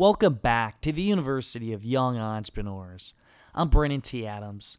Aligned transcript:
Welcome 0.00 0.36
back 0.36 0.80
to 0.80 0.92
the 0.92 1.02
University 1.02 1.74
of 1.74 1.84
Young 1.84 2.16
Entrepreneurs. 2.16 3.12
I'm 3.54 3.68
Brandon 3.68 4.00
T. 4.00 4.26
Adams, 4.26 4.78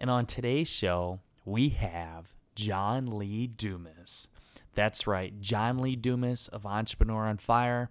and 0.00 0.08
on 0.08 0.24
today's 0.24 0.66
show, 0.66 1.20
we 1.44 1.68
have 1.68 2.34
John 2.54 3.18
Lee 3.18 3.46
Dumas. 3.46 4.28
That's 4.74 5.06
right, 5.06 5.38
John 5.42 5.76
Lee 5.76 5.94
Dumas 5.94 6.48
of 6.48 6.64
Entrepreneur 6.64 7.26
on 7.26 7.36
Fire. 7.36 7.90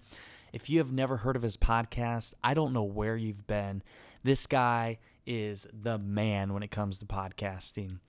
If 0.54 0.72
you 0.72 0.80
have 0.80 0.92
never 0.92 1.18
heard 1.18 1.36
of 1.36 1.44
his 1.44 1.56
podcast, 1.56 2.34
I 2.44 2.56
don't 2.56 2.74
know 2.74 2.82
where 2.82 3.16
you've 3.16 3.46
been. 3.46 3.84
This 4.24 4.48
guy 4.48 4.98
is 5.28 5.68
the 5.72 6.00
man 6.00 6.52
when 6.52 6.64
it 6.64 6.72
comes 6.72 6.98
to 6.98 7.06
podcasting. 7.06 8.00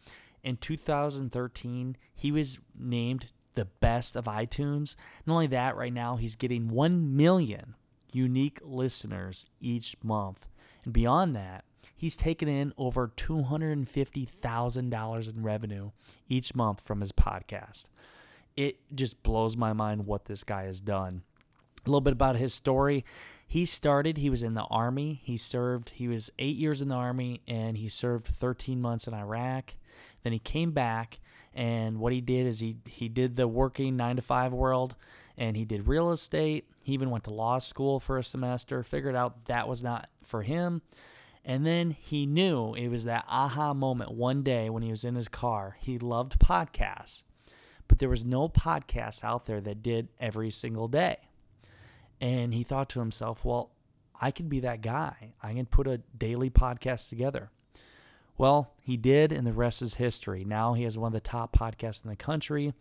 In 0.42 0.56
2013, 0.56 1.98
he 2.14 2.32
was 2.32 2.58
named 2.74 3.26
the 3.52 3.66
best 3.66 4.16
of 4.16 4.24
iTunes. 4.24 4.96
Not 5.26 5.34
only 5.34 5.46
that, 5.48 5.76
right 5.76 5.92
now 5.92 6.16
he's 6.16 6.36
getting 6.36 6.68
1 6.68 7.14
million 7.14 7.74
unique 8.14 8.60
listeners 8.62 9.46
each 9.60 9.96
month. 10.02 10.48
And 10.84 10.92
beyond 10.92 11.34
that, 11.36 11.64
he's 11.94 12.16
taken 12.16 12.48
in 12.48 12.72
over 12.76 13.08
$250,000 13.08 15.28
in 15.28 15.42
revenue 15.42 15.90
each 16.28 16.54
month 16.54 16.80
from 16.80 17.00
his 17.00 17.12
podcast. 17.12 17.86
It 18.56 18.78
just 18.94 19.22
blows 19.22 19.56
my 19.56 19.72
mind 19.72 20.06
what 20.06 20.26
this 20.26 20.44
guy 20.44 20.64
has 20.64 20.80
done. 20.80 21.22
A 21.84 21.88
little 21.88 22.00
bit 22.00 22.12
about 22.12 22.36
his 22.36 22.54
story. 22.54 23.04
He 23.46 23.64
started, 23.64 24.18
he 24.18 24.30
was 24.30 24.42
in 24.42 24.54
the 24.54 24.64
army. 24.64 25.20
He 25.22 25.36
served, 25.36 25.90
he 25.90 26.08
was 26.08 26.30
eight 26.38 26.56
years 26.56 26.80
in 26.80 26.88
the 26.88 26.94
army 26.94 27.42
and 27.46 27.76
he 27.76 27.88
served 27.88 28.26
13 28.26 28.80
months 28.80 29.06
in 29.06 29.14
Iraq. 29.14 29.74
Then 30.22 30.32
he 30.32 30.38
came 30.38 30.72
back 30.72 31.20
and 31.54 31.98
what 31.98 32.12
he 32.12 32.20
did 32.20 32.46
is 32.46 32.60
he, 32.60 32.76
he 32.86 33.08
did 33.08 33.36
the 33.36 33.46
working 33.46 33.96
nine 33.96 34.16
to 34.16 34.22
five 34.22 34.52
world 34.52 34.96
and 35.36 35.56
he 35.56 35.64
did 35.64 35.86
real 35.86 36.10
estate. 36.12 36.66
He 36.82 36.92
even 36.92 37.10
went 37.10 37.24
to 37.24 37.30
law 37.32 37.58
school 37.58 38.00
for 38.00 38.18
a 38.18 38.24
semester, 38.24 38.82
figured 38.82 39.16
out 39.16 39.46
that 39.46 39.68
was 39.68 39.82
not 39.82 40.08
for 40.22 40.42
him. 40.42 40.82
And 41.44 41.66
then 41.66 41.90
he 41.90 42.26
knew 42.26 42.74
it 42.74 42.88
was 42.88 43.04
that 43.04 43.24
aha 43.28 43.74
moment 43.74 44.12
one 44.12 44.42
day 44.42 44.70
when 44.70 44.82
he 44.82 44.90
was 44.90 45.04
in 45.04 45.14
his 45.14 45.28
car. 45.28 45.76
He 45.80 45.98
loved 45.98 46.38
podcasts, 46.38 47.24
but 47.88 47.98
there 47.98 48.08
was 48.08 48.24
no 48.24 48.48
podcast 48.48 49.24
out 49.24 49.46
there 49.46 49.60
that 49.60 49.82
did 49.82 50.08
every 50.20 50.50
single 50.50 50.88
day. 50.88 51.16
And 52.20 52.54
he 52.54 52.62
thought 52.62 52.88
to 52.90 53.00
himself, 53.00 53.44
well, 53.44 53.72
I 54.20 54.30
could 54.30 54.48
be 54.48 54.60
that 54.60 54.82
guy. 54.82 55.34
I 55.42 55.52
can 55.52 55.66
put 55.66 55.88
a 55.88 56.02
daily 56.16 56.48
podcast 56.48 57.08
together. 57.08 57.50
Well, 58.38 58.72
he 58.80 58.96
did, 58.96 59.32
and 59.32 59.44
the 59.44 59.52
rest 59.52 59.82
is 59.82 59.94
history. 59.94 60.44
Now 60.44 60.74
he 60.74 60.84
has 60.84 60.96
one 60.96 61.08
of 61.08 61.12
the 61.12 61.20
top 61.20 61.56
podcasts 61.56 62.04
in 62.04 62.10
the 62.10 62.16
country. 62.16 62.72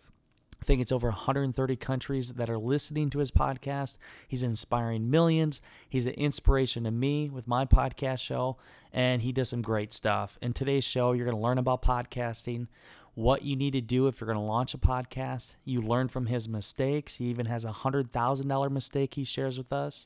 I 0.62 0.66
think 0.66 0.80
it's 0.80 0.92
over 0.92 1.08
130 1.08 1.76
countries 1.78 2.34
that 2.34 2.50
are 2.50 2.58
listening 2.60 3.10
to 3.10 3.20
his 3.20 3.32
podcast. 3.32 3.98
He's 4.28 4.44
inspiring 4.44 5.10
millions. 5.10 5.60
He's 5.90 6.06
an 6.06 6.14
inspiration 6.14 6.84
to 6.84 6.92
me 6.92 7.30
with 7.30 7.48
my 7.48 7.66
podcast 7.66 8.20
show, 8.20 8.58
and 8.94 9.24
he 9.24 9.32
does 9.32 9.50
some 9.50 9.64
great 9.64 9.92
stuff. 9.92 10.38
In 10.40 10.54
today's 10.54 10.84
show, 10.84 11.14
you're 11.14 11.26
going 11.26 11.36
to 11.36 11.42
learn 11.42 11.58
about 11.58 11.82
podcasting, 11.82 12.68
what 13.16 13.44
you 13.44 13.56
need 13.56 13.74
to 13.74 13.82
do 13.82 14.06
if 14.06 14.22
you're 14.22 14.28
going 14.28 14.38
to 14.38 14.44
launch 14.44 14.76
a 14.76 14.78
podcast. 14.78 15.56
You 15.66 15.82
learn 15.82 16.10
from 16.10 16.28
his 16.28 16.48
mistakes. 16.48 17.16
He 17.16 17.26
even 17.26 17.48
has 17.48 17.66
a 17.66 17.70
$100,000 17.70 18.72
mistake 18.72 19.16
he 19.16 19.24
shares 19.24 19.58
with 19.58 19.74
us. 19.74 20.06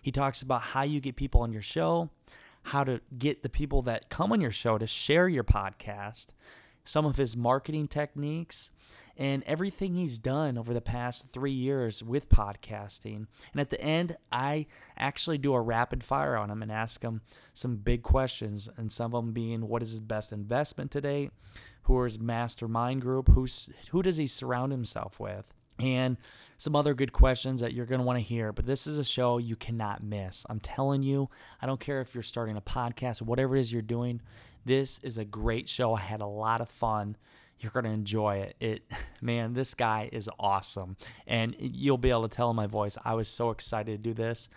He 0.00 0.12
talks 0.12 0.42
about 0.42 0.62
how 0.62 0.82
you 0.82 1.00
get 1.00 1.16
people 1.16 1.40
on 1.40 1.52
your 1.52 1.62
show, 1.62 2.10
how 2.62 2.84
to 2.84 3.00
get 3.18 3.42
the 3.42 3.48
people 3.48 3.82
that 3.82 4.10
come 4.10 4.30
on 4.30 4.40
your 4.40 4.52
show 4.52 4.78
to 4.78 4.86
share 4.86 5.28
your 5.28 5.44
podcast, 5.44 6.28
some 6.84 7.04
of 7.04 7.16
his 7.16 7.36
marketing 7.36 7.88
techniques 7.88 8.70
and 9.16 9.42
everything 9.44 9.94
he's 9.94 10.18
done 10.18 10.56
over 10.56 10.72
the 10.72 10.80
past 10.80 11.28
three 11.28 11.52
years 11.52 12.02
with 12.02 12.28
podcasting. 12.28 13.26
And 13.52 13.60
at 13.60 13.70
the 13.70 13.80
end, 13.80 14.16
I 14.30 14.66
actually 14.96 15.38
do 15.38 15.54
a 15.54 15.60
rapid 15.60 16.02
fire 16.02 16.36
on 16.36 16.50
him 16.50 16.62
and 16.62 16.72
ask 16.72 17.02
him 17.02 17.22
some 17.54 17.76
big 17.76 18.02
questions, 18.02 18.68
and 18.76 18.90
some 18.90 19.14
of 19.14 19.24
them 19.24 19.32
being 19.32 19.68
what 19.68 19.82
is 19.82 19.90
his 19.90 20.00
best 20.00 20.32
investment 20.32 20.90
today? 20.90 21.30
Who 21.84 21.98
are 21.98 22.04
his 22.04 22.18
mastermind 22.18 23.02
group? 23.02 23.28
Who's, 23.28 23.68
who 23.90 24.02
does 24.02 24.16
he 24.16 24.26
surround 24.26 24.72
himself 24.72 25.18
with? 25.18 25.52
And 25.78 26.16
some 26.58 26.76
other 26.76 26.94
good 26.94 27.12
questions 27.12 27.60
that 27.60 27.72
you're 27.72 27.86
going 27.86 28.00
to 28.00 28.06
want 28.06 28.18
to 28.18 28.24
hear. 28.24 28.52
But 28.52 28.66
this 28.66 28.86
is 28.86 28.96
a 28.96 29.04
show 29.04 29.38
you 29.38 29.56
cannot 29.56 30.02
miss. 30.02 30.46
I'm 30.48 30.60
telling 30.60 31.02
you, 31.02 31.28
I 31.60 31.66
don't 31.66 31.80
care 31.80 32.00
if 32.00 32.14
you're 32.14 32.22
starting 32.22 32.56
a 32.56 32.60
podcast, 32.60 33.20
whatever 33.20 33.56
it 33.56 33.60
is 33.60 33.72
you're 33.72 33.82
doing, 33.82 34.20
this 34.64 34.98
is 34.98 35.18
a 35.18 35.24
great 35.24 35.68
show. 35.68 35.94
I 35.94 36.00
had 36.00 36.20
a 36.20 36.26
lot 36.26 36.60
of 36.60 36.68
fun 36.68 37.16
you're 37.62 37.72
going 37.72 37.84
to 37.84 37.90
enjoy 37.90 38.36
it. 38.38 38.56
It 38.60 38.82
man, 39.20 39.54
this 39.54 39.74
guy 39.74 40.08
is 40.12 40.28
awesome. 40.38 40.96
And 41.26 41.54
you'll 41.58 41.98
be 41.98 42.10
able 42.10 42.28
to 42.28 42.34
tell 42.36 42.50
in 42.50 42.56
my 42.56 42.66
voice 42.66 42.98
I 43.04 43.14
was 43.14 43.28
so 43.28 43.50
excited 43.50 43.92
to 43.92 44.10
do 44.10 44.14
this. 44.14 44.48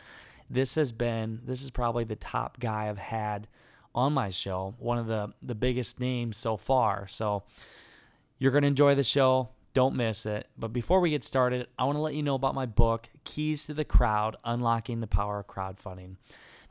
This 0.49 0.75
has 0.75 0.91
been 0.91 1.41
this 1.43 1.61
is 1.61 1.71
probably 1.71 2.03
the 2.03 2.15
top 2.15 2.59
guy 2.59 2.89
I've 2.89 2.97
had 2.97 3.47
on 3.93 4.13
my 4.13 4.29
show, 4.29 4.75
one 4.77 4.97
of 4.97 5.07
the 5.07 5.33
the 5.41 5.55
biggest 5.55 5.99
names 5.99 6.37
so 6.37 6.57
far. 6.57 7.07
So 7.07 7.43
you're 8.37 8.51
going 8.51 8.63
to 8.63 8.67
enjoy 8.67 8.95
the 8.95 9.03
show. 9.03 9.49
Don't 9.73 9.95
miss 9.95 10.25
it. 10.25 10.47
But 10.57 10.71
before 10.71 10.99
we 11.01 11.09
get 11.09 11.23
started, 11.23 11.67
I 11.77 11.83
want 11.83 11.97
to 11.97 12.01
let 12.01 12.13
you 12.13 12.23
know 12.23 12.35
about 12.35 12.55
my 12.55 12.65
book, 12.65 13.09
Keys 13.25 13.65
to 13.65 13.73
the 13.73 13.83
Crowd 13.83 14.37
Unlocking 14.45 15.01
the 15.01 15.07
Power 15.07 15.39
of 15.39 15.47
Crowdfunding. 15.47 16.15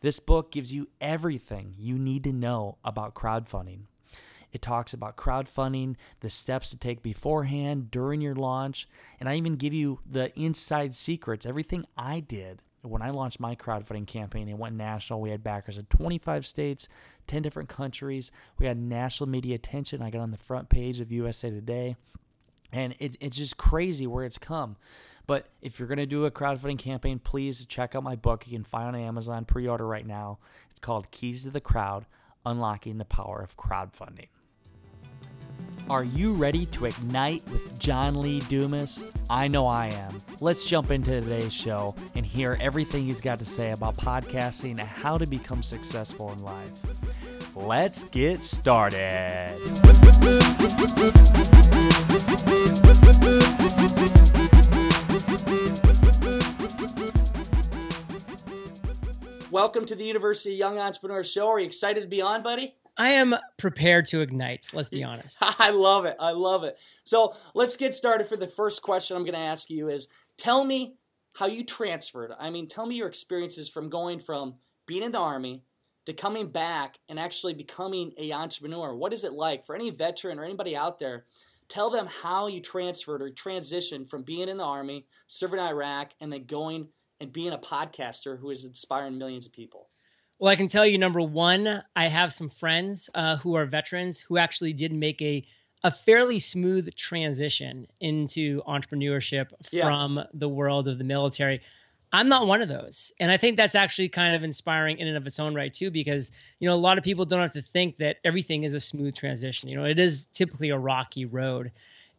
This 0.01 0.21
book 0.21 0.53
gives 0.53 0.72
you 0.72 0.89
everything 1.01 1.75
you 1.78 1.99
need 1.99 2.25
to 2.25 2.33
know 2.33 2.78
about 2.84 3.15
crowdfunding. 3.15 3.84
It 4.54 4.62
talks 4.62 4.94
about 4.94 5.16
crowdfunding, 5.16 5.97
the 6.20 6.31
steps 6.31 6.70
to 6.70 6.78
take 6.78 7.03
beforehand, 7.03 7.91
during 7.91 8.20
your 8.20 8.37
launch, 8.37 8.88
and 9.19 9.28
I 9.28 9.34
even 9.34 9.56
give 9.56 9.75
you 9.75 9.98
the 10.09 10.32
inside 10.38 10.94
secrets, 10.94 11.44
everything 11.44 11.84
I 11.98 12.20
did 12.20 12.62
when 12.82 13.03
I 13.03 13.10
launched 13.10 13.41
my 13.41 13.56
crowdfunding 13.56 14.06
campaign. 14.06 14.48
It 14.48 14.56
went 14.56 14.76
national. 14.76 15.20
We 15.20 15.31
had 15.31 15.42
backers 15.42 15.76
in 15.76 15.87
25 15.87 16.47
states, 16.47 16.88
10 17.26 17.42
different 17.42 17.69
countries. 17.69 18.31
We 18.59 18.66
had 18.66 18.78
national 18.78 19.28
media 19.28 19.56
attention. 19.56 20.03
I 20.03 20.10
got 20.10 20.20
on 20.20 20.31
the 20.31 20.38
front 20.38 20.69
page 20.69 21.00
of 21.00 21.10
USA 21.10 21.50
Today. 21.50 21.97
And 22.72 22.94
it, 22.98 23.16
it's 23.21 23.36
just 23.36 23.56
crazy 23.56 24.06
where 24.06 24.25
it's 24.25 24.38
come. 24.38 24.76
But 25.26 25.48
if 25.62 25.78
you're 25.78 25.88
going 25.88 25.98
to 25.98 26.06
do 26.06 26.26
a 26.26 26.31
crowdfunding 26.31 26.78
campaign, 26.78 27.19
please 27.19 27.65
check 27.65 27.94
out 27.94 28.03
my 28.03 28.15
book. 28.15 28.47
You 28.47 28.56
can 28.56 28.65
find 28.65 28.94
on 28.94 28.97
Amazon, 28.97 29.47
pre 29.47 29.66
order 29.66 29.86
right 29.86 30.06
now. 30.06 30.38
It's 30.71 30.81
called 30.81 31.10
Keys 31.10 31.42
to 31.44 31.50
the 31.50 31.60
Crowd 31.60 32.06
Unlocking 32.44 32.98
the 32.98 33.04
Power 33.04 33.41
of 33.41 33.56
Crowdfunding. 33.56 34.28
Are 35.91 36.05
you 36.05 36.33
ready 36.33 36.65
to 36.67 36.87
ignite 36.87 37.43
with 37.50 37.78
John 37.78 38.19
Lee 38.22 38.41
Dumas? 38.49 39.05
I 39.28 39.49
know 39.49 39.67
I 39.67 39.89
am. 39.89 40.19
Let's 40.41 40.67
jump 40.67 40.91
into 40.91 41.21
today's 41.21 41.53
show 41.53 41.95
and 42.15 42.25
hear 42.25 42.56
everything 42.59 43.05
he's 43.05 43.21
got 43.21 43.39
to 43.41 43.45
say 43.45 43.72
about 43.72 43.95
podcasting 43.99 44.71
and 44.71 44.81
how 44.81 45.19
to 45.19 45.27
become 45.27 45.62
successful 45.62 46.33
in 46.33 46.43
life. 46.43 47.55
Let's 47.55 48.05
get 48.05 48.43
started. 48.45 49.59
Welcome 59.51 59.84
to 59.84 59.95
the 59.95 60.04
University 60.04 60.54
Young 60.54 60.78
Entrepreneur 60.78 61.22
Show. 61.22 61.48
Are 61.48 61.60
you 61.60 61.66
excited 61.66 62.01
to 62.01 62.07
be 62.07 62.22
on, 62.22 62.42
buddy? 62.42 62.75
I 62.96 63.10
am 63.10 63.34
prepared 63.56 64.06
to 64.08 64.20
ignite. 64.20 64.68
Let's 64.72 64.88
be 64.88 65.04
honest. 65.04 65.36
I 65.41 65.70
love 65.70 66.04
it. 66.04 66.16
I 66.20 66.32
love 66.32 66.64
it. 66.64 66.78
So 67.04 67.34
let's 67.54 67.76
get 67.76 67.94
started. 67.94 68.26
For 68.26 68.36
the 68.36 68.46
first 68.46 68.82
question, 68.82 69.16
I'm 69.16 69.24
going 69.24 69.34
to 69.34 69.41
ask 69.41 69.70
you 69.70 69.88
is: 69.88 70.08
Tell 70.38 70.64
me 70.64 70.96
how 71.36 71.46
you 71.46 71.64
transferred. 71.64 72.32
I 72.38 72.50
mean, 72.50 72.68
tell 72.68 72.86
me 72.86 72.96
your 72.96 73.08
experiences 73.08 73.68
from 73.68 73.88
going 73.88 74.20
from 74.20 74.54
being 74.86 75.02
in 75.02 75.12
the 75.12 75.18
army 75.18 75.62
to 76.06 76.12
coming 76.12 76.48
back 76.48 76.98
and 77.08 77.18
actually 77.18 77.54
becoming 77.54 78.12
a 78.18 78.32
entrepreneur. 78.32 78.94
What 78.94 79.12
is 79.12 79.24
it 79.24 79.32
like 79.32 79.64
for 79.64 79.74
any 79.74 79.91
veteran 79.91 80.38
or 80.38 80.44
anybody 80.44 80.76
out 80.76 80.98
there? 80.98 81.24
Tell 81.68 81.91
them 81.91 82.08
how 82.22 82.46
you 82.46 82.60
transferred 82.60 83.22
or 83.22 83.30
transitioned 83.30 84.10
from 84.10 84.22
being 84.22 84.48
in 84.48 84.58
the 84.58 84.64
army, 84.64 85.06
serving 85.26 85.58
in 85.58 85.64
Iraq, 85.64 86.12
and 86.20 86.32
then 86.32 86.44
going 86.44 86.88
and 87.20 87.32
being 87.32 87.52
a 87.52 87.58
podcaster 87.58 88.38
who 88.38 88.50
is 88.50 88.64
inspiring 88.64 89.16
millions 89.16 89.46
of 89.46 89.52
people. 89.52 89.88
Well, 90.39 90.51
I 90.51 90.57
can 90.57 90.69
tell 90.69 90.86
you, 90.86 90.98
number 90.98 91.21
one, 91.21 91.83
I 91.95 92.09
have 92.09 92.33
some 92.33 92.48
friends 92.48 93.09
uh, 93.15 93.36
who 93.39 93.54
are 93.54 93.66
veterans 93.66 94.21
who 94.21 94.36
actually 94.36 94.72
did 94.72 94.92
make 94.92 95.22
a 95.22 95.47
a 95.84 95.91
fairly 95.91 96.39
smooth 96.39 96.95
transition 96.97 97.86
into 98.01 98.63
entrepreneurship 98.63 99.48
yeah. 99.71 99.84
from 99.84 100.19
the 100.33 100.48
world 100.48 100.89
of 100.89 100.97
the 100.97 101.04
military. 101.04 101.60
I'm 102.10 102.28
not 102.28 102.47
one 102.47 102.63
of 102.63 102.69
those. 102.69 103.13
And 103.21 103.31
I 103.31 103.36
think 103.36 103.59
that's 103.59 103.75
actually 103.75 104.09
kind 104.09 104.34
of 104.34 104.42
inspiring 104.42 104.98
in 104.98 105.09
and 105.09 105.16
of 105.16 105.27
its 105.27 105.39
own 105.39 105.54
right, 105.54 105.75
too, 105.75 105.91
because, 105.91 106.33
you 106.59 106.66
know, 106.66 106.75
a 106.75 106.77
lot 106.77 106.97
of 106.97 107.04
people 107.04 107.27
don't 107.27 107.42
have 107.42 107.51
to 107.53 107.60
think 107.60 107.98
that 107.98 108.16
everything 108.25 108.63
is 108.63 108.72
a 108.72 108.80
smooth 108.80 109.15
transition. 109.15 109.69
You 109.69 109.77
know, 109.77 109.84
it 109.84 109.98
is 109.98 110.25
typically 110.27 110.71
a 110.71 110.78
rocky 110.78 111.27
road. 111.27 111.71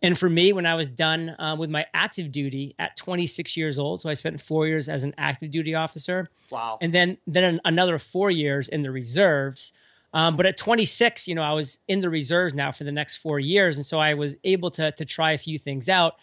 And 0.01 0.17
for 0.17 0.29
me, 0.29 0.53
when 0.53 0.65
I 0.65 0.75
was 0.75 0.87
done 0.87 1.29
uh, 1.39 1.55
with 1.57 1.69
my 1.69 1.85
active 1.93 2.31
duty 2.31 2.75
at 2.77 2.95
26 2.97 3.57
years 3.57 3.79
old, 3.79 4.01
so 4.01 4.09
I 4.09 4.13
spent 4.13 4.41
four 4.41 4.67
years 4.67 4.89
as 4.89 5.03
an 5.03 5.13
active 5.17 5.51
duty 5.51 5.73
officer. 5.73 6.29
Wow. 6.51 6.77
And 6.81 6.93
then, 6.93 7.17
then 7.25 7.59
another 7.65 7.97
four 7.97 8.29
years 8.29 8.67
in 8.67 8.83
the 8.83 8.91
reserves. 8.91 9.73
Um, 10.13 10.35
but 10.35 10.45
at 10.45 10.57
26, 10.57 11.27
you 11.27 11.35
know, 11.35 11.41
I 11.41 11.53
was 11.53 11.79
in 11.87 12.01
the 12.01 12.09
reserves 12.09 12.53
now 12.53 12.71
for 12.71 12.83
the 12.83 12.91
next 12.91 13.17
four 13.17 13.39
years. 13.39 13.77
And 13.77 13.85
so 13.85 13.99
I 13.99 14.13
was 14.13 14.35
able 14.43 14.71
to, 14.71 14.91
to 14.91 15.05
try 15.05 15.31
a 15.31 15.37
few 15.37 15.57
things 15.57 15.89
out. 15.89 16.15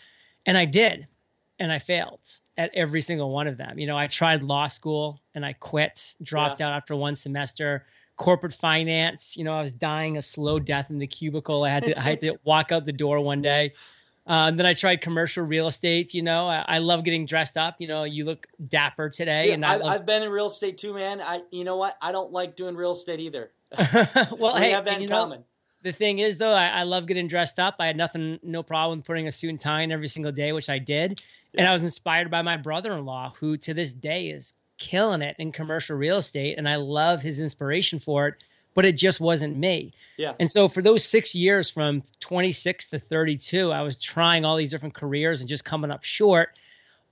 And 0.47 0.57
I 0.57 0.65
did 0.65 1.07
and 1.59 1.71
I 1.73 1.79
failed 1.79 2.21
at 2.57 2.71
every 2.75 3.03
single 3.03 3.31
one 3.31 3.47
of 3.47 3.57
them. 3.57 3.79
You 3.79 3.87
know, 3.87 3.97
I 3.97 4.07
tried 4.07 4.43
law 4.43 4.67
school 4.67 5.21
and 5.35 5.45
I 5.45 5.53
quit, 5.53 6.15
dropped 6.23 6.61
yeah. 6.61 6.69
out 6.69 6.73
after 6.73 6.97
one 6.97 7.17
semester. 7.17 7.87
Corporate 8.23 8.55
finance, 8.55 9.37
you 9.37 9.45
know, 9.45 9.53
I 9.53 9.63
was 9.63 9.73
dying 9.73 10.17
a 10.17 10.23
slow 10.23 10.59
death 10.59 10.91
in 10.91 10.99
the 10.99 11.07
cubicle. 11.07 11.65
I 11.65 11.71
had 11.71 11.83
to, 11.85 11.99
I 11.99 12.03
had 12.03 12.21
to 12.21 12.39
walk 12.45 12.73
out 12.73 12.87
the 12.87 12.93
door 12.93 13.21
one 13.21 13.43
day. 13.43 13.73
Uh, 14.25 14.47
and 14.47 14.59
then 14.59 14.67
I 14.67 14.75
tried 14.75 15.01
commercial 15.01 15.45
real 15.45 15.67
estate. 15.67 16.15
You 16.15 16.23
know, 16.23 16.47
I, 16.47 16.65
I, 16.67 16.79
love 16.79 17.03
getting 17.03 17.27
dressed 17.27 17.57
up. 17.57 17.77
You 17.81 17.89
know, 17.89 18.05
you 18.05 18.25
look 18.25 18.47
dapper 18.69 19.09
today. 19.09 19.43
Dude, 19.43 19.55
and 19.55 19.65
I 19.65 19.93
have 19.93 20.07
been 20.07 20.23
in 20.23 20.31
real 20.31 20.47
estate 20.47 20.79
too, 20.79 20.95
man. 20.95 21.21
I, 21.21 21.41
you 21.51 21.65
know 21.65 21.77
what? 21.77 21.97
I 22.01 22.13
don't 22.13 22.31
like 22.31 22.55
doing 22.55 22.77
real 22.77 22.93
estate 22.93 23.19
either. 23.19 23.51
well, 24.39 24.55
we 24.55 24.61
hey, 24.61 24.71
have 24.71 24.85
that 24.85 25.03
in 25.03 25.09
common. 25.09 25.41
Know, 25.41 25.47
the 25.83 25.93
thing 25.93 26.21
is 26.21 26.39
though 26.39 26.53
I, 26.53 26.69
I, 26.69 26.83
love 26.85 27.07
getting 27.07 27.29
dressed 27.29 27.59
up 27.59 27.77
i 27.81 27.87
had 27.87 27.97
nothing 27.97 28.39
no 28.43 28.63
problem 28.63 29.03
putting 29.03 29.27
a 29.27 29.33
suit 29.33 29.51
and 29.51 29.61
tie 29.61 29.83
in 29.83 29.93
every 29.93 30.09
single 30.09 30.33
day 30.33 30.53
which 30.53 30.71
i 30.71 30.79
did 30.79 31.21
yeah. 31.53 31.61
and 31.61 31.69
i 31.69 31.73
was 31.73 31.83
inspired 31.83 32.31
by 32.31 32.43
my 32.43 32.57
brother-in-law 32.57 33.35
who 33.41 33.57
to 33.59 33.75
this 33.75 33.93
day 33.93 34.29
is 34.29 34.55
killing 34.82 35.23
it 35.23 35.37
in 35.38 35.52
commercial 35.52 35.96
real 35.96 36.19
estate 36.19 36.58
and 36.58 36.69
i 36.69 36.76
love 36.76 37.23
his 37.23 37.38
inspiration 37.38 37.99
for 37.99 38.29
it 38.29 38.34
but 38.75 38.84
it 38.84 38.96
just 38.96 39.20
wasn't 39.20 39.56
me 39.56 39.93
yeah 40.17 40.34
and 40.40 40.50
so 40.50 40.69
for 40.69 40.82
those 40.82 41.05
six 41.05 41.34
years 41.34 41.70
from 41.70 42.02
26 42.20 42.90
to 42.90 42.99
32 42.99 43.70
i 43.70 43.82
was 43.82 43.96
trying 43.96 44.44
all 44.44 44.56
these 44.56 44.70
different 44.70 44.94
careers 44.94 45.40
and 45.40 45.49
just 45.49 45.64
coming 45.64 45.90
up 45.90 46.02
short 46.02 46.50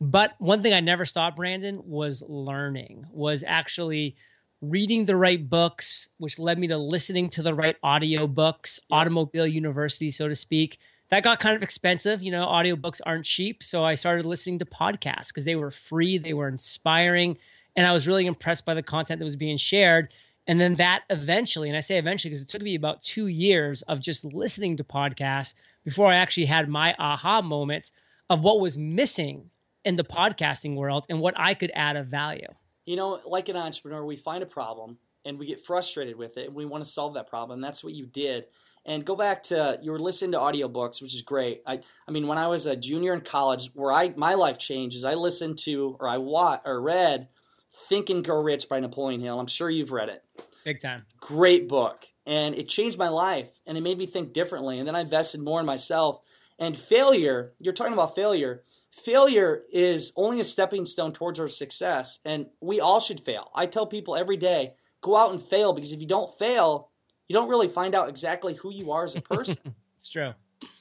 but 0.01 0.35
one 0.39 0.63
thing 0.63 0.73
i 0.73 0.81
never 0.81 1.05
stopped 1.05 1.37
brandon 1.37 1.81
was 1.85 2.23
learning 2.29 3.07
was 3.13 3.45
actually 3.47 4.17
reading 4.63 5.07
the 5.07 5.17
right 5.17 5.49
books, 5.49 6.09
which 6.19 6.39
led 6.39 6.59
me 6.59 6.69
to 6.69 6.77
listening 6.77 7.29
to 7.31 7.43
the 7.43 7.55
right 7.55 7.77
audio 7.83 8.27
books, 8.27 8.79
automobile 8.91 9.47
university, 9.47 10.11
so 10.11 10.29
to 10.29 10.37
speak. 10.37 10.79
That 11.09 11.25
got 11.25 11.41
kind 11.41 11.57
of 11.57 11.63
expensive. 11.63 12.23
You 12.23 12.31
know, 12.31 12.47
audiobooks 12.47 13.01
aren't 13.05 13.25
cheap. 13.25 13.65
So 13.65 13.85
I 13.85 13.95
started 13.95 14.27
listening 14.27 14.59
to 14.61 14.65
podcasts 14.65 15.29
because 15.29 15.45
they 15.45 15.57
were 15.57 15.71
free, 15.71 16.19
they 16.19 16.35
were 16.35 16.49
inspiring, 16.49 17.39
and 17.81 17.87
I 17.87 17.93
was 17.93 18.07
really 18.07 18.27
impressed 18.27 18.67
by 18.67 18.75
the 18.75 18.83
content 18.83 19.21
that 19.21 19.25
was 19.25 19.37
being 19.37 19.57
shared. 19.57 20.13
And 20.47 20.61
then 20.61 20.75
that 20.75 21.05
eventually, 21.09 21.69
and 21.69 21.77
I 21.77 21.81
say 21.81 21.97
eventually 21.97 22.31
because 22.31 22.43
it 22.43 22.49
took 22.49 22.63
me 22.63 22.75
about 22.75 23.03
two 23.03 23.27
years 23.27 23.83
of 23.83 24.01
just 24.01 24.25
listening 24.25 24.77
to 24.77 24.85
podcasts 24.85 25.55
before 25.85 26.13
I 26.13 26.17
actually 26.17 26.47
had 26.47 26.69
my 26.69 26.95
aha 26.99 27.41
moments 27.43 27.93
of 28.29 28.43
what 28.43 28.61
was 28.61 28.77
missing 28.77 29.51
in 29.85 29.97
the 29.97 30.05
podcasting 30.05 30.75
world 30.77 31.07
and 31.09 31.21
what 31.21 31.35
I 31.37 31.55
could 31.55 31.71
add 31.75 31.97
of 31.97 32.07
value 32.07 32.49
you 32.91 32.97
know, 32.97 33.21
like 33.25 33.49
an 33.49 33.57
entrepreneur, 33.57 34.05
we 34.05 34.17
find 34.17 34.43
a 34.43 34.47
problem 34.47 34.99
and 35.25 35.39
we 35.39 35.47
get 35.47 35.61
frustrated 35.61 36.17
with 36.17 36.37
it 36.37 36.49
and 36.49 36.57
we 36.57 36.65
want 36.65 36.85
to 36.85 36.91
solve 36.91 37.15
that 37.15 37.29
problem. 37.29 37.61
That's 37.61 37.85
what 37.85 37.95
you 37.95 38.05
did. 38.05 38.47
And 38.85 39.05
go 39.05 39.15
back 39.15 39.45
to 39.45 39.79
you 39.81 39.93
were 39.93 39.99
listening 40.01 40.33
to 40.33 40.39
audiobooks, 40.39 41.01
which 41.01 41.15
is 41.15 41.23
great. 41.23 41.63
I 41.67 41.81
I 42.09 42.11
mean, 42.11 42.27
when 42.27 42.37
I 42.37 42.49
was 42.49 42.67
a 42.67 42.75
junior 42.75 43.13
in 43.15 43.21
college, 43.21 43.71
where 43.75 43.93
I 43.93 44.13
my 44.17 44.35
life 44.35 44.59
changed 44.59 44.97
is 44.97 45.05
I 45.05 45.15
listened 45.15 45.59
to 45.59 45.97
or 46.01 46.09
I 46.09 46.17
watched 46.19 46.67
or 46.67 46.81
read 46.81 47.29
Think 47.73 48.11
and 48.11 48.25
Grow 48.25 48.43
Rich 48.43 48.69
by 48.69 48.81
Napoleon 48.81 49.21
Hill. 49.21 49.39
I'm 49.39 49.47
sure 49.47 49.71
you've 49.71 49.93
read 49.93 50.09
it. 50.09 50.23
Big 50.65 50.81
time. 50.81 51.07
Great 51.19 51.69
book. 51.69 52.07
And 52.27 52.55
it 52.55 52.69
changed 52.69 52.99
my 52.99 53.09
life 53.09 53.61
and 53.67 53.79
it 53.79 53.83
made 53.83 53.99
me 53.99 54.07
think 54.07 54.33
differently. 54.33 54.79
And 54.79 54.87
then 54.87 54.97
I 54.97 55.01
invested 55.01 55.41
more 55.41 55.61
in 55.61 55.67
myself. 55.67 56.21
And 56.59 56.77
failure, 56.77 57.53
you're 57.59 57.73
talking 57.73 57.95
about 57.95 58.15
failure 58.15 58.63
failure 58.91 59.63
is 59.73 60.13
only 60.17 60.41
a 60.41 60.45
stepping 60.45 60.87
stone 60.87 61.13
towards 61.13 61.41
our 61.41 61.49
success, 61.49 62.19
and 62.25 62.47
we 62.61 62.81
all 62.81 63.01
should 63.01 63.21
fail. 63.21 63.51
I 63.55 63.67
tell 63.67 63.87
people 63.87 64.17
every 64.17 64.37
day 64.37 64.75
go 65.01 65.17
out 65.17 65.31
and 65.31 65.41
fail 65.41 65.73
because 65.73 65.93
if 65.93 66.01
you 66.01 66.07
don't 66.07 66.31
fail, 66.39 66.91
you 67.29 67.35
don't 67.35 67.49
really 67.49 67.69
find 67.69 67.95
out 67.95 68.09
exactly 68.09 68.55
who 68.55 68.73
you 68.73 68.93
are 68.93 69.05
as 69.05 69.17
a 69.17 69.21
person. 69.21 69.75
it's 69.99 70.11
true. 70.11 70.35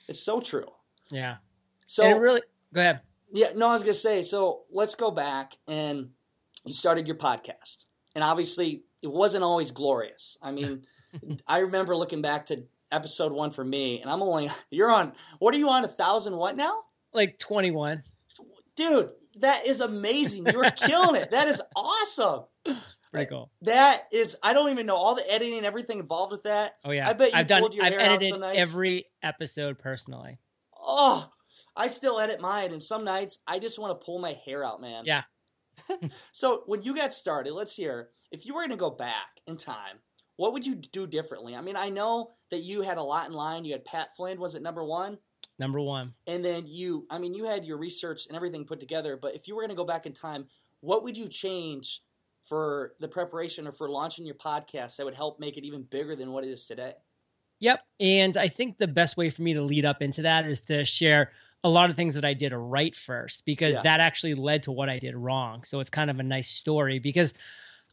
It's 0.08 0.20
so 0.20 0.42
true. 0.42 0.68
Yeah. 1.12 1.38
So 1.86 2.04
and 2.04 2.18
it 2.18 2.20
really 2.20 2.42
go 2.74 2.82
ahead. 2.82 3.02
Yeah, 3.32 3.50
no, 3.56 3.70
I 3.70 3.74
was 3.74 3.84
gonna 3.84 3.94
say. 3.94 4.24
So 4.24 4.64
let's 4.72 4.96
go 4.96 5.12
back 5.12 5.54
and 5.68 6.10
you 6.70 6.74
started 6.74 7.08
your 7.08 7.18
podcast, 7.18 7.86
and 8.16 8.24
obviously 8.24 8.84
it 9.02 9.12
wasn't 9.12 9.44
always 9.44 9.72
glorious. 9.72 10.38
I 10.42 10.52
mean, 10.52 10.84
I 11.48 11.60
remember 11.60 11.96
looking 11.96 12.22
back 12.22 12.46
to 12.46 12.64
episode 12.92 13.32
one 13.34 13.52
for 13.52 13.66
me, 13.66 14.02
and 14.02 14.10
I'm 14.10 14.22
only 14.22 14.50
you're 14.70 14.92
on. 14.92 15.14
What 15.40 15.54
are 15.54 15.58
you 15.58 15.70
on? 15.70 15.84
A 15.84 15.88
thousand 15.90 16.38
what 16.38 16.56
now? 16.56 16.84
like 17.12 17.40
21. 17.40 18.04
Dude, 18.76 19.10
that 19.42 19.66
is 19.66 19.82
amazing. 19.82 20.46
You're 20.46 20.70
killing 20.72 21.20
it. 21.20 21.32
That 21.32 21.48
is 21.48 21.62
awesome. 21.76 22.44
Pretty 23.12 23.26
cool. 23.26 23.50
That 23.64 24.04
is, 24.14 24.38
I 24.44 24.54
don't 24.54 24.70
even 24.70 24.86
know 24.86 24.96
all 24.96 25.16
the 25.16 25.24
editing 25.32 25.58
and 25.58 25.66
everything 25.66 26.00
involved 26.00 26.32
with 26.32 26.44
that. 26.44 26.74
Oh 26.86 26.92
yeah, 26.92 27.10
I 27.10 27.14
bet 27.14 27.32
you 27.32 27.38
I've 27.40 27.48
done. 27.48 27.62
pulled 27.62 27.74
your 27.74 27.84
I've 27.86 27.94
hair 27.94 28.02
edited 28.02 28.28
out 28.28 28.30
some 28.30 28.40
nights. 28.42 28.58
every 28.60 29.06
episode 29.24 29.80
personally. 29.80 30.38
Oh, 30.80 31.28
I 31.76 31.88
still 31.88 32.20
edit 32.20 32.40
mine, 32.40 32.72
and 32.72 32.84
some 32.84 33.04
nights 33.04 33.40
I 33.48 33.58
just 33.58 33.80
want 33.80 34.00
to 34.00 34.06
pull 34.06 34.20
my 34.20 34.36
hair 34.46 34.64
out, 34.64 34.80
man. 34.82 35.04
Yeah. 35.06 35.24
so 36.32 36.64
when 36.66 36.82
you 36.82 36.96
got 36.96 37.14
started, 37.14 37.54
let's 37.54 37.76
hear 37.76 38.10
if 38.32 38.46
you 38.46 38.54
were 38.54 38.62
going 38.62 38.72
to 38.72 38.76
go 38.78 38.90
back 38.90 39.42
in 39.48 39.58
time, 39.58 40.00
what 40.36 40.54
would 40.54 40.66
you 40.66 40.76
do 40.76 41.06
differently? 41.06 41.56
I 41.56 41.62
mean, 41.62 41.76
I 41.76 41.90
know 41.90 42.32
that 42.52 42.60
you 42.60 42.82
had 42.82 42.98
a 42.98 43.04
lot 43.04 43.28
in 43.28 43.34
line. 43.34 43.66
You 43.66 43.74
had 43.74 43.86
Pat 43.86 44.16
Flynn, 44.16 44.40
was 44.40 44.56
it 44.56 44.62
number 44.62 44.84
one? 44.84 45.18
Number 45.58 45.82
one. 45.82 46.14
And 46.28 46.44
then 46.44 46.64
you, 46.66 47.06
I 47.12 47.18
mean, 47.18 47.34
you 47.34 47.46
had 47.46 47.66
your 47.66 47.78
research 47.78 48.28
and 48.28 48.36
everything 48.36 48.66
put 48.66 48.80
together, 48.80 49.18
but 49.18 49.36
if 49.36 49.48
you 49.48 49.56
were 49.56 49.62
going 49.62 49.70
to 49.70 49.76
go 49.76 49.84
back 49.84 50.06
in 50.06 50.14
time, 50.14 50.48
what 50.80 51.04
would 51.04 51.18
you 51.18 51.28
change 51.28 52.02
for 52.44 52.94
the 53.00 53.10
preparation 53.10 53.68
or 53.68 53.74
for 53.74 53.90
launching 53.90 54.26
your 54.26 54.36
podcast 54.36 54.96
that 54.96 55.06
would 55.06 55.16
help 55.16 55.40
make 55.40 55.58
it 55.58 55.66
even 55.66 55.84
bigger 55.84 56.16
than 56.16 56.32
what 56.32 56.46
it 56.46 56.48
is 56.48 56.66
today? 56.66 56.94
Yep. 57.60 57.86
And 58.00 58.38
I 58.38 58.48
think 58.48 58.78
the 58.78 58.88
best 58.88 59.18
way 59.18 59.30
for 59.30 59.42
me 59.42 59.54
to 59.54 59.62
lead 59.62 59.86
up 59.86 60.02
into 60.02 60.22
that 60.24 60.46
is 60.46 60.62
to 60.62 60.86
share 60.86 61.32
a 61.64 61.70
lot 61.70 61.90
of 61.90 61.96
things 61.96 62.16
that 62.16 62.24
I 62.24 62.34
did 62.34 62.54
right 62.54 62.96
first, 62.96 63.46
because 63.46 63.76
yeah. 63.76 63.82
that 63.82 64.00
actually 64.00 64.34
led 64.34 64.64
to 64.64 64.72
what 64.72 64.90
I 64.90 64.98
did 64.98 65.16
wrong. 65.16 65.64
So 65.64 65.80
it's 65.82 65.90
kind 65.90 66.10
of 66.10 66.20
a 66.20 66.24
nice 66.24 66.48
story 66.48 67.00
because 67.00 67.34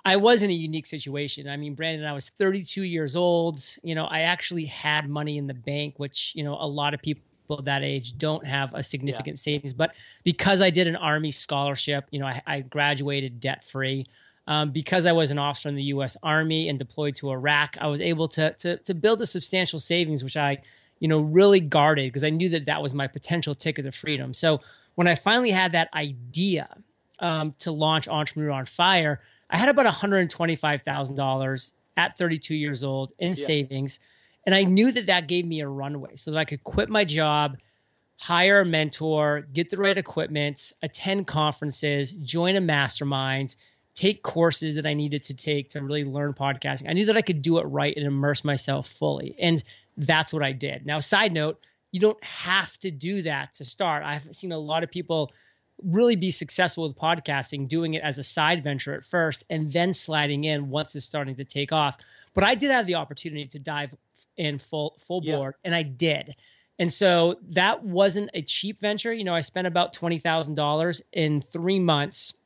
I 0.04 0.16
was 0.16 0.42
in 0.42 0.50
a 0.50 0.54
unique 0.54 0.86
situation. 0.86 1.48
I 1.48 1.56
mean, 1.56 1.74
Brandon, 1.74 2.06
I 2.06 2.12
was 2.12 2.30
32 2.30 2.84
years 2.84 3.16
old. 3.16 3.60
You 3.82 3.96
know, 3.96 4.04
I 4.04 4.20
actually 4.20 4.66
had 4.66 5.08
money 5.08 5.36
in 5.36 5.48
the 5.48 5.54
bank, 5.54 5.94
which, 5.96 6.32
you 6.36 6.44
know, 6.44 6.54
a 6.54 6.66
lot 6.68 6.94
of 6.94 7.02
people 7.02 7.22
that 7.64 7.82
age 7.82 8.16
don't 8.16 8.46
have 8.46 8.72
a 8.72 8.84
significant 8.84 9.36
yeah. 9.38 9.52
savings. 9.54 9.74
But 9.74 9.94
because 10.22 10.62
I 10.62 10.70
did 10.70 10.86
an 10.86 10.94
Army 10.94 11.32
scholarship, 11.32 12.06
you 12.12 12.20
know, 12.20 12.26
I, 12.26 12.40
I 12.46 12.60
graduated 12.60 13.40
debt 13.40 13.64
free. 13.64 14.06
Um, 14.48 14.70
because 14.70 15.06
I 15.06 15.12
was 15.12 15.32
an 15.32 15.38
officer 15.38 15.68
in 15.68 15.74
the 15.74 15.82
U.S. 15.84 16.16
Army 16.22 16.68
and 16.68 16.78
deployed 16.78 17.16
to 17.16 17.30
Iraq, 17.30 17.76
I 17.80 17.88
was 17.88 18.00
able 18.00 18.28
to 18.28 18.52
to, 18.54 18.76
to 18.78 18.94
build 18.94 19.20
a 19.20 19.26
substantial 19.26 19.80
savings, 19.80 20.22
which 20.22 20.36
I, 20.36 20.58
you 21.00 21.08
know, 21.08 21.18
really 21.20 21.60
guarded 21.60 22.12
because 22.12 22.24
I 22.24 22.30
knew 22.30 22.48
that 22.50 22.66
that 22.66 22.80
was 22.80 22.94
my 22.94 23.08
potential 23.08 23.54
ticket 23.54 23.84
to 23.84 23.92
freedom. 23.92 24.34
So 24.34 24.60
when 24.94 25.08
I 25.08 25.16
finally 25.16 25.50
had 25.50 25.72
that 25.72 25.92
idea 25.92 26.68
um, 27.18 27.54
to 27.58 27.72
launch 27.72 28.06
Entrepreneur 28.06 28.52
on 28.52 28.66
Fire, 28.66 29.20
I 29.50 29.58
had 29.58 29.68
about 29.68 29.84
one 29.86 29.94
hundred 29.94 30.30
twenty 30.30 30.54
five 30.54 30.82
thousand 30.82 31.16
dollars 31.16 31.74
at 31.96 32.16
thirty 32.16 32.38
two 32.38 32.56
years 32.56 32.84
old 32.84 33.12
in 33.18 33.30
yeah. 33.30 33.34
savings 33.34 33.98
and 34.46 34.54
I 34.54 34.62
knew 34.62 34.92
that 34.92 35.06
that 35.06 35.26
gave 35.26 35.44
me 35.44 35.60
a 35.60 35.68
runway 35.68 36.14
so 36.14 36.30
that 36.30 36.38
I 36.38 36.44
could 36.44 36.62
quit 36.62 36.88
my 36.88 37.04
job, 37.04 37.58
hire 38.20 38.60
a 38.60 38.64
mentor, 38.64 39.46
get 39.52 39.70
the 39.70 39.76
right 39.76 39.98
equipment, 39.98 40.72
attend 40.82 41.26
conferences, 41.26 42.12
join 42.12 42.54
a 42.54 42.60
mastermind, 42.60 43.56
take 43.96 44.22
courses 44.22 44.76
that 44.76 44.86
I 44.86 44.94
needed 44.94 45.24
to 45.24 45.34
take 45.34 45.70
to 45.70 45.80
really 45.80 46.04
learn 46.04 46.34
podcasting. 46.34 46.88
I 46.88 46.92
knew 46.92 47.06
that 47.06 47.16
I 47.16 47.22
could 47.22 47.42
do 47.42 47.58
it 47.58 47.62
right 47.62 47.96
and 47.96 48.06
immerse 48.06 48.44
myself 48.44 48.88
fully. 48.88 49.34
And 49.40 49.64
that's 49.96 50.32
what 50.32 50.42
I 50.42 50.52
did. 50.52 50.84
Now, 50.84 51.00
side 51.00 51.32
note, 51.32 51.58
you 51.92 51.98
don't 51.98 52.22
have 52.22 52.78
to 52.80 52.90
do 52.90 53.22
that 53.22 53.54
to 53.54 53.64
start. 53.64 54.04
I've 54.04 54.36
seen 54.36 54.52
a 54.52 54.58
lot 54.58 54.84
of 54.84 54.90
people 54.90 55.32
really 55.82 56.14
be 56.14 56.30
successful 56.30 56.86
with 56.86 56.96
podcasting 56.96 57.68
doing 57.68 57.94
it 57.94 58.02
as 58.02 58.18
a 58.18 58.22
side 58.22 58.62
venture 58.62 58.94
at 58.94 59.04
first 59.04 59.44
and 59.48 59.72
then 59.72 59.94
sliding 59.94 60.44
in 60.44 60.68
once 60.68 60.94
it's 60.94 61.06
starting 61.06 61.36
to 61.36 61.44
take 61.44 61.72
off. 61.72 61.96
But 62.34 62.44
I 62.44 62.54
did 62.54 62.70
have 62.70 62.86
the 62.86 62.96
opportunity 62.96 63.46
to 63.46 63.58
dive 63.58 63.94
in 64.36 64.58
full 64.58 64.98
full 65.06 65.22
board, 65.22 65.54
and 65.64 65.74
I 65.74 65.82
did. 65.82 66.36
And 66.78 66.92
so 66.92 67.36
that 67.50 67.82
wasn't 67.82 68.30
a 68.34 68.42
cheap 68.42 68.80
venture. 68.80 69.12
You 69.12 69.24
know, 69.24 69.34
I 69.34 69.40
spent 69.40 69.66
about 69.66 69.94
twenty 69.94 70.18
thousand 70.18 70.54
dollars 70.56 71.00
in 71.12 71.40
three 71.40 71.78
months 71.78 72.38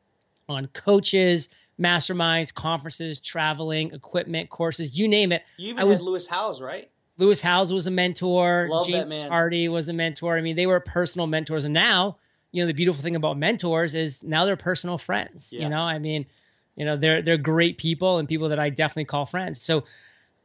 on 0.51 0.67
coaches, 0.69 1.49
masterminds, 1.81 2.53
conferences, 2.53 3.21
traveling, 3.21 3.93
equipment, 3.93 4.51
courses, 4.51 4.99
you 4.99 5.09
name 5.09 5.33
it. 5.33 5.43
You 5.57 5.71
even 5.71 5.81
I 5.81 5.85
was, 5.85 6.03
Lewis 6.03 6.27
Howes, 6.27 6.61
right? 6.61 6.91
Lewis 7.17 7.43
Howes 7.43 7.73
was 7.73 7.87
a 7.87 7.91
mentor. 7.91 8.67
Love 8.71 8.87
James 8.87 8.99
that 8.99 9.09
man. 9.09 9.29
Hardy 9.29 9.69
was 9.69 9.89
a 9.89 9.93
mentor. 9.93 10.37
I 10.37 10.41
mean, 10.41 10.57
they 10.57 10.67
were 10.67 10.81
personal 10.81 11.27
mentors. 11.27 11.65
And 11.65 11.75
now, 11.75 12.17
you 12.53 12.63
know, 12.63 12.67
the 12.67 12.73
beautiful 12.73 13.03
thing 13.03 13.17
about 13.17 13.39
mentors 13.39 13.95
is 13.95 14.25
now 14.25 14.45
they're 14.45 14.57
personal 14.57 14.99
friends. 14.99 15.53
Yeah. 15.53 15.63
You 15.63 15.69
know, 15.69 15.83
I 15.83 15.99
mean, 15.99 16.27
you 16.77 16.85
know, 16.85 16.97
they're 16.97 17.23
they're 17.23 17.37
great 17.37 17.79
people 17.79 18.19
and 18.19 18.27
people 18.27 18.49
that 18.49 18.59
I 18.59 18.71
definitely 18.71 19.05
call 19.05 19.27
friends. 19.27 19.61
So 19.61 19.85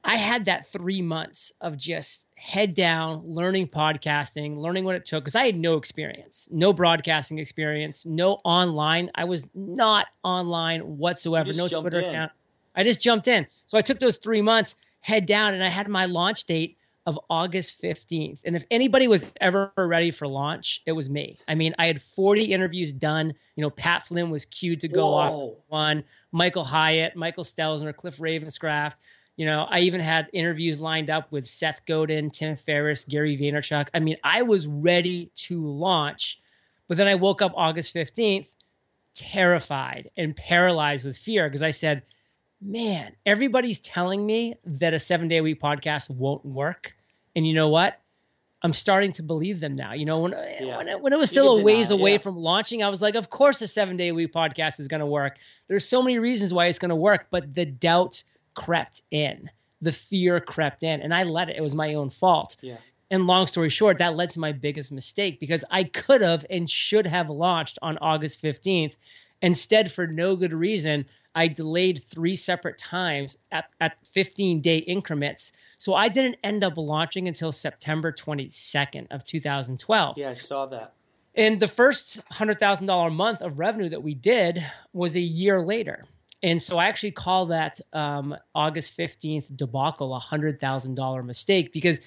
I 0.04 0.18
had 0.18 0.46
that 0.46 0.68
three 0.68 1.02
months 1.02 1.54
of 1.62 1.78
just 1.78 2.25
head 2.36 2.74
down, 2.74 3.24
learning 3.26 3.68
podcasting, 3.68 4.58
learning 4.58 4.86
what 4.86 4.96
it 4.96 5.06
took 5.06 5.24
because 5.24 5.36
I 5.36 5.46
had 5.46 5.56
no 5.56 5.78
experience, 5.78 6.50
no 6.52 6.74
broadcasting 6.74 7.40
experience, 7.40 8.06
no 8.06 8.42
online. 8.44 9.10
I 9.16 9.24
was 9.24 9.50
not 9.56 10.08
online 10.24 10.98
whatsoever, 10.98 11.54
no 11.54 11.68
Twitter 11.68 12.00
in. 12.00 12.10
account. 12.10 12.32
I 12.76 12.84
just 12.84 13.02
jumped 13.02 13.28
in. 13.28 13.48
So 13.66 13.78
I 13.78 13.82
took 13.82 14.00
those 14.00 14.18
three 14.18 14.42
months, 14.42 14.76
head 15.00 15.26
down, 15.26 15.54
and 15.54 15.64
I 15.64 15.70
had 15.70 15.88
my 15.88 16.06
launch 16.06 16.44
date 16.44 16.78
of 17.06 17.20
August 17.30 17.82
15th. 17.82 18.40
And 18.46 18.56
if 18.56 18.66
anybody 18.72 19.08
was 19.08 19.32
ever 19.40 19.72
ready 19.78 20.10
for 20.10 20.28
launch, 20.28 20.82
it 20.88 20.94
was 20.94 21.08
me. 21.10 21.38
I 21.48 21.54
mean, 21.54 21.76
I 21.78 21.86
had 21.86 22.02
40 22.02 22.46
interviews 22.46 22.92
done. 22.92 23.34
You 23.56 23.62
know, 23.62 23.70
Pat 23.70 24.08
Flynn 24.08 24.32
was 24.32 24.44
cued 24.44 24.80
to 24.82 24.88
go 24.88 25.06
Whoa. 25.06 25.18
off 25.18 25.54
one, 25.68 26.04
Michael 26.32 26.64
Hyatt, 26.64 27.16
Michael 27.16 27.44
Stelzner, 27.44 27.96
Cliff 27.96 28.18
Ravenscraft. 28.18 28.96
You 29.38 29.46
know, 29.46 29.68
I 29.70 29.80
even 29.80 30.02
had 30.02 30.30
interviews 30.32 30.80
lined 30.80 31.10
up 31.10 31.32
with 31.32 31.46
Seth 31.46 31.86
Godin, 31.86 32.32
Tim 32.32 32.56
Ferriss, 32.56 33.04
Gary 33.04 33.38
Vaynerchuk. 33.38 33.88
I 33.94 34.00
mean, 34.00 34.18
I 34.24 34.44
was 34.44 34.66
ready 34.66 35.30
to 35.36 35.66
launch, 35.66 36.40
but 36.88 36.98
then 36.98 37.08
I 37.08 37.16
woke 37.16 37.42
up 37.42 37.52
August 37.56 37.94
15th 37.94 38.48
terrified 39.14 40.12
and 40.16 40.36
paralyzed 40.36 41.06
with 41.06 41.18
fear 41.18 41.48
because 41.48 41.64
I 41.64 41.72
said, 41.72 42.04
man, 42.62 43.14
everybody's 43.26 43.80
telling 43.80 44.26
me 44.26 44.56
that 44.66 44.94
a 44.94 45.00
seven 45.00 45.28
day 45.28 45.38
a 45.38 45.44
week 45.44 45.62
podcast 45.62 46.10
won't 46.10 46.46
work. 46.46 46.96
And 47.36 47.48
you 47.48 47.54
know 47.54 47.70
what? 47.70 48.00
I'm 48.62 48.74
starting 48.74 49.12
to 49.14 49.24
believe 49.24 49.60
them 49.60 49.76
now. 49.76 49.94
You 49.94 50.06
know, 50.06 50.22
when 50.22 50.32
yeah. 50.32 50.78
when, 50.78 50.88
it, 50.88 51.02
when, 51.02 51.14
it 51.14 51.20
was 51.20 51.30
still 51.30 51.58
a 51.58 51.62
ways 51.62 51.90
deny, 51.90 52.00
away 52.00 52.12
yeah. 52.14 52.18
from 52.18 52.38
launching, 52.38 52.84
I 52.84 52.90
was 52.90 53.02
like, 53.02 53.16
of 53.16 53.30
course, 53.30 53.62
a 53.62 53.68
seven 53.68 53.96
day 53.98 54.08
a 54.08 54.14
week 54.14 54.34
podcast 54.34 54.80
is 54.80 54.88
going 54.88 55.02
to 55.02 55.06
work. 55.06 55.38
There's 55.68 55.88
so 55.88 56.02
many 56.02 56.18
reasons 56.20 56.54
why 56.54 56.66
it's 56.66 56.80
going 56.80 56.90
to 56.90 56.96
work, 56.96 57.28
but 57.30 57.54
the 57.54 57.66
doubt 57.66 58.24
crept 58.56 59.02
in, 59.12 59.50
the 59.82 59.92
fear 59.92 60.40
crept 60.40 60.84
in, 60.84 61.02
and 61.02 61.14
I 61.14 61.24
let 61.24 61.50
it. 61.50 61.58
It 61.58 61.62
was 61.62 61.76
my 61.76 61.94
own 61.94 62.10
fault. 62.10 62.56
Yeah. 62.62 62.78
And 63.12 63.28
long 63.28 63.48
story 63.48 63.70
short, 63.70 64.00
that 64.00 64.16
led 64.16 64.32
to 64.32 64.40
my 64.40 64.52
biggest 64.52 64.92
mistake 64.92 65.40
because 65.40 65.64
I 65.70 65.84
could 65.84 66.22
have 66.22 66.46
and 66.50 66.70
should 66.70 67.06
have 67.06 67.30
launched 67.30 67.78
on 67.82 67.98
August 68.00 68.42
15th. 68.42 68.98
Instead, 69.42 69.92
for 69.92 70.08
no 70.08 70.36
good 70.36 70.54
reason, 70.54 71.06
I 71.36 71.48
delayed 71.48 72.02
three 72.04 72.36
separate 72.36 72.78
times 72.78 73.44
at, 73.52 73.66
at 73.80 73.98
15 74.12 74.62
day 74.62 74.78
increments. 74.78 75.56
So 75.78 75.94
I 75.94 76.08
didn't 76.08 76.38
end 76.44 76.64
up 76.64 76.78
launching 76.78 77.28
until 77.28 77.52
September 77.52 78.12
22nd 78.12 79.08
of 79.12 79.24
2012. 79.24 80.18
Yeah, 80.18 80.30
I 80.30 80.34
saw 80.34 80.66
that. 80.68 80.94
And 81.36 81.60
the 81.60 81.68
first 81.68 82.22
$100,000 82.32 83.14
month 83.14 83.42
of 83.42 83.60
revenue 83.60 83.90
that 83.90 84.02
we 84.02 84.16
did 84.16 84.66
was 84.94 85.18
a 85.18 85.22
year 85.22 85.62
later. 85.62 86.06
And 86.44 86.62
so 86.62 86.78
I 86.78 86.86
actually 86.86 87.12
call 87.12 87.48
that 87.48 87.80
um, 87.94 88.36
August 88.54 88.98
15th 88.98 89.56
debacle 89.56 90.16
a 90.16 90.20
$100,000 90.20 91.26
mistake 91.26 91.74
because 91.74 92.06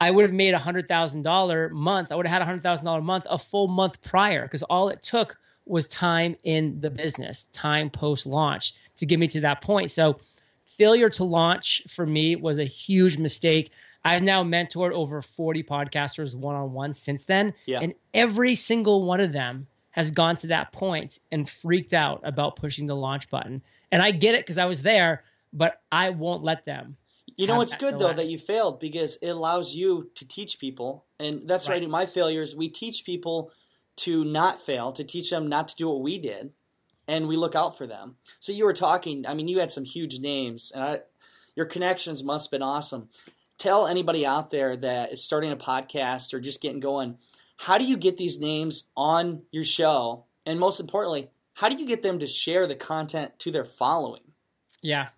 I 0.00 0.10
would 0.10 0.24
have 0.24 0.32
made 0.32 0.54
a 0.54 0.58
$100,000 0.58 1.70
month. 1.70 2.12
I 2.12 2.14
would 2.14 2.26
have 2.26 2.46
had 2.46 2.56
a 2.56 2.60
$100,000 2.60 3.02
month 3.02 3.26
a 3.28 3.38
full 3.38 3.68
month 3.68 4.02
prior 4.02 4.42
because 4.42 4.62
all 4.64 4.88
it 4.88 5.02
took 5.02 5.38
was 5.64 5.88
time 5.88 6.36
in 6.44 6.80
the 6.80 6.90
business, 6.90 7.44
time 7.50 7.90
post 7.90 8.26
launch 8.26 8.74
to 8.96 9.06
get 9.06 9.18
me 9.18 9.28
to 9.28 9.40
that 9.40 9.60
point. 9.60 9.90
So, 9.90 10.18
failure 10.64 11.10
to 11.10 11.24
launch 11.24 11.82
for 11.88 12.06
me 12.06 12.36
was 12.36 12.58
a 12.58 12.64
huge 12.64 13.18
mistake. 13.18 13.70
I've 14.04 14.22
now 14.22 14.44
mentored 14.44 14.92
over 14.92 15.20
40 15.20 15.62
podcasters 15.64 16.34
one 16.34 16.54
on 16.54 16.72
one 16.72 16.94
since 16.94 17.24
then. 17.24 17.54
Yeah. 17.66 17.80
And 17.80 17.94
every 18.14 18.54
single 18.54 19.04
one 19.04 19.20
of 19.20 19.32
them 19.32 19.66
has 19.98 20.12
gone 20.12 20.36
to 20.36 20.46
that 20.46 20.70
point 20.70 21.18
and 21.32 21.50
freaked 21.50 21.92
out 21.92 22.20
about 22.22 22.54
pushing 22.54 22.86
the 22.86 22.94
launch 22.94 23.28
button. 23.30 23.60
And 23.90 24.00
I 24.00 24.12
get 24.12 24.36
it 24.36 24.42
because 24.42 24.56
I 24.56 24.66
was 24.66 24.82
there, 24.82 25.24
but 25.52 25.82
I 25.90 26.10
won't 26.10 26.44
let 26.44 26.64
them. 26.64 26.96
You 27.36 27.48
know, 27.48 27.60
it's 27.62 27.74
good 27.74 27.98
though 27.98 28.12
that 28.12 28.28
you 28.28 28.38
failed 28.38 28.78
because 28.78 29.16
it 29.16 29.30
allows 29.30 29.74
you 29.74 30.08
to 30.14 30.24
teach 30.26 30.60
people. 30.60 31.04
And 31.18 31.40
that's 31.48 31.68
right. 31.68 31.80
right. 31.80 31.90
My 31.90 32.06
failures, 32.06 32.54
we 32.54 32.68
teach 32.68 33.04
people 33.04 33.50
to 33.96 34.24
not 34.24 34.60
fail, 34.60 34.92
to 34.92 35.02
teach 35.02 35.30
them 35.30 35.48
not 35.48 35.66
to 35.66 35.74
do 35.74 35.88
what 35.88 36.02
we 36.02 36.20
did, 36.20 36.52
and 37.08 37.26
we 37.26 37.36
look 37.36 37.56
out 37.56 37.76
for 37.76 37.84
them. 37.84 38.18
So 38.38 38.52
you 38.52 38.66
were 38.66 38.72
talking, 38.72 39.26
I 39.26 39.34
mean, 39.34 39.48
you 39.48 39.58
had 39.58 39.72
some 39.72 39.84
huge 39.84 40.20
names, 40.20 40.70
and 40.72 40.84
I, 40.84 41.00
your 41.56 41.66
connections 41.66 42.22
must 42.22 42.46
have 42.46 42.52
been 42.52 42.66
awesome. 42.66 43.08
Tell 43.58 43.88
anybody 43.88 44.24
out 44.24 44.52
there 44.52 44.76
that 44.76 45.10
is 45.10 45.24
starting 45.24 45.50
a 45.50 45.56
podcast 45.56 46.32
or 46.32 46.38
just 46.38 46.62
getting 46.62 46.78
going, 46.78 47.18
how 47.58 47.76
do 47.76 47.84
you 47.84 47.96
get 47.96 48.16
these 48.16 48.38
names 48.38 48.88
on 48.96 49.42
your 49.50 49.64
show? 49.64 50.24
And 50.46 50.58
most 50.58 50.80
importantly, 50.80 51.28
how 51.54 51.68
do 51.68 51.76
you 51.76 51.86
get 51.86 52.02
them 52.02 52.20
to 52.20 52.26
share 52.26 52.66
the 52.66 52.76
content 52.76 53.38
to 53.40 53.50
their 53.50 53.64
following? 53.64 54.22
Yeah. 54.80 55.08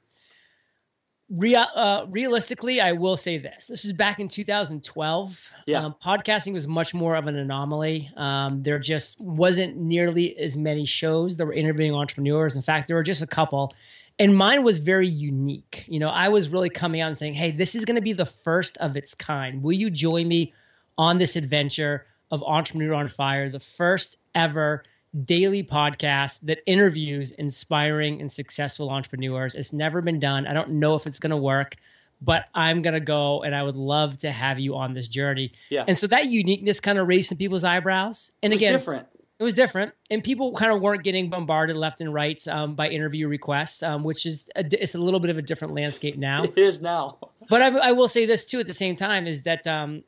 Real, 1.29 1.67
uh, 1.75 2.07
realistically, 2.09 2.81
I 2.81 2.93
will 2.93 3.19
say 3.19 3.37
this. 3.37 3.67
This 3.67 3.85
is 3.85 3.93
back 3.93 4.19
in 4.19 4.27
2012. 4.27 5.51
Yeah. 5.67 5.85
Um, 5.85 5.95
podcasting 6.03 6.55
was 6.55 6.67
much 6.67 6.95
more 6.95 7.15
of 7.15 7.27
an 7.27 7.37
anomaly. 7.37 8.11
Um, 8.17 8.63
there 8.63 8.79
just 8.79 9.21
wasn't 9.21 9.77
nearly 9.77 10.37
as 10.39 10.57
many 10.57 10.87
shows 10.87 11.37
that 11.37 11.45
were 11.45 11.53
interviewing 11.53 11.95
entrepreneurs. 11.95 12.57
In 12.57 12.63
fact, 12.63 12.89
there 12.89 12.97
were 12.97 13.03
just 13.03 13.23
a 13.23 13.29
couple. 13.29 13.75
And 14.19 14.35
mine 14.35 14.65
was 14.65 14.79
very 14.79 15.07
unique. 15.07 15.85
You 15.87 16.01
know, 16.01 16.09
I 16.09 16.31
was 16.31 16.49
really 16.49 16.71
coming 16.71 17.03
out 17.03 17.09
and 17.09 17.19
saying, 17.19 17.35
hey, 17.35 17.51
this 17.51 17.75
is 17.75 17.85
going 17.85 17.97
to 17.97 18.03
be 18.03 18.15
the 18.15 18.27
first 18.27 18.79
of 18.79 18.97
its 18.97 19.15
kind. 19.15 19.63
Will 19.63 19.73
you 19.73 19.91
join 19.91 20.27
me 20.27 20.55
on 20.97 21.19
this 21.19 21.37
adventure 21.37 22.07
of 22.31 22.43
Entrepreneur 22.43 22.95
on 22.95 23.09
Fire, 23.09 23.49
the 23.49 23.61
first 23.61 24.23
ever 24.35 24.85
daily 25.25 25.65
podcast 25.65 26.43
that 26.43 26.61
interviews 26.67 27.33
inspiring 27.33 28.21
and 28.21 28.31
successful 28.31 28.91
entrepreneurs. 28.91 29.55
It's 29.55 29.73
never 29.73 30.01
been 30.01 30.21
done. 30.21 30.47
I 30.47 30.53
don't 30.53 30.73
know 30.73 30.95
if 30.95 31.07
it's 31.07 31.19
going 31.19 31.31
to 31.31 31.37
work, 31.37 31.77
but 32.21 32.47
I'm 32.55 32.83
going 32.83 32.95
to 32.95 33.01
go 33.01 33.43
and 33.43 33.55
I 33.55 33.63
would 33.63 33.77
love 33.77 34.19
to 34.19 34.31
have 34.31 34.59
you 34.59 34.77
on 34.77 34.95
this 34.95 35.09
journey. 35.09 35.53
Yeah. 35.69 35.85
And 35.89 35.99
so 35.99 36.07
that 36.09 36.27
uniqueness 36.27 36.81
kind 36.81 36.99
of 36.99 37.09
raised 37.09 37.31
some 37.31 37.39
people's 37.39 37.65
eyebrows. 37.65 38.37
And 38.43 38.53
again, 38.53 38.73
different. 38.73 39.07
It 39.39 39.43
was 39.43 39.55
different, 39.55 39.95
and 40.11 40.23
people 40.23 40.53
kind 40.53 40.71
of 40.71 40.83
weren't 40.83 41.03
getting 41.03 41.31
bombarded 41.31 41.75
left 41.75 42.03
and 42.03 42.13
right 42.13 42.47
um, 42.47 42.75
by 42.75 42.91
interview 42.91 43.27
requests, 43.27 43.83
um, 43.83 44.05
which 44.05 44.27
is 44.27 44.51
a, 44.55 44.67
it's 44.71 44.95
a 44.95 44.99
little 44.99 45.19
bit 45.19 45.31
of 45.31 45.39
a 45.39 45.43
different 45.43 45.73
landscape 45.73 46.19
now. 46.19 46.45
It 46.45 46.59
is 46.59 46.83
now. 46.83 47.17
but 47.49 47.63
I, 47.63 47.89
I, 47.89 47.93
will 47.93 48.07
say 48.07 48.27
this 48.27 48.45
too 48.45 48.61
at 48.61 48.67
the 48.67 48.75
same 48.75 48.97
time 48.97 49.27
is 49.27 49.45
that 49.45 49.67
um, 49.67 50.03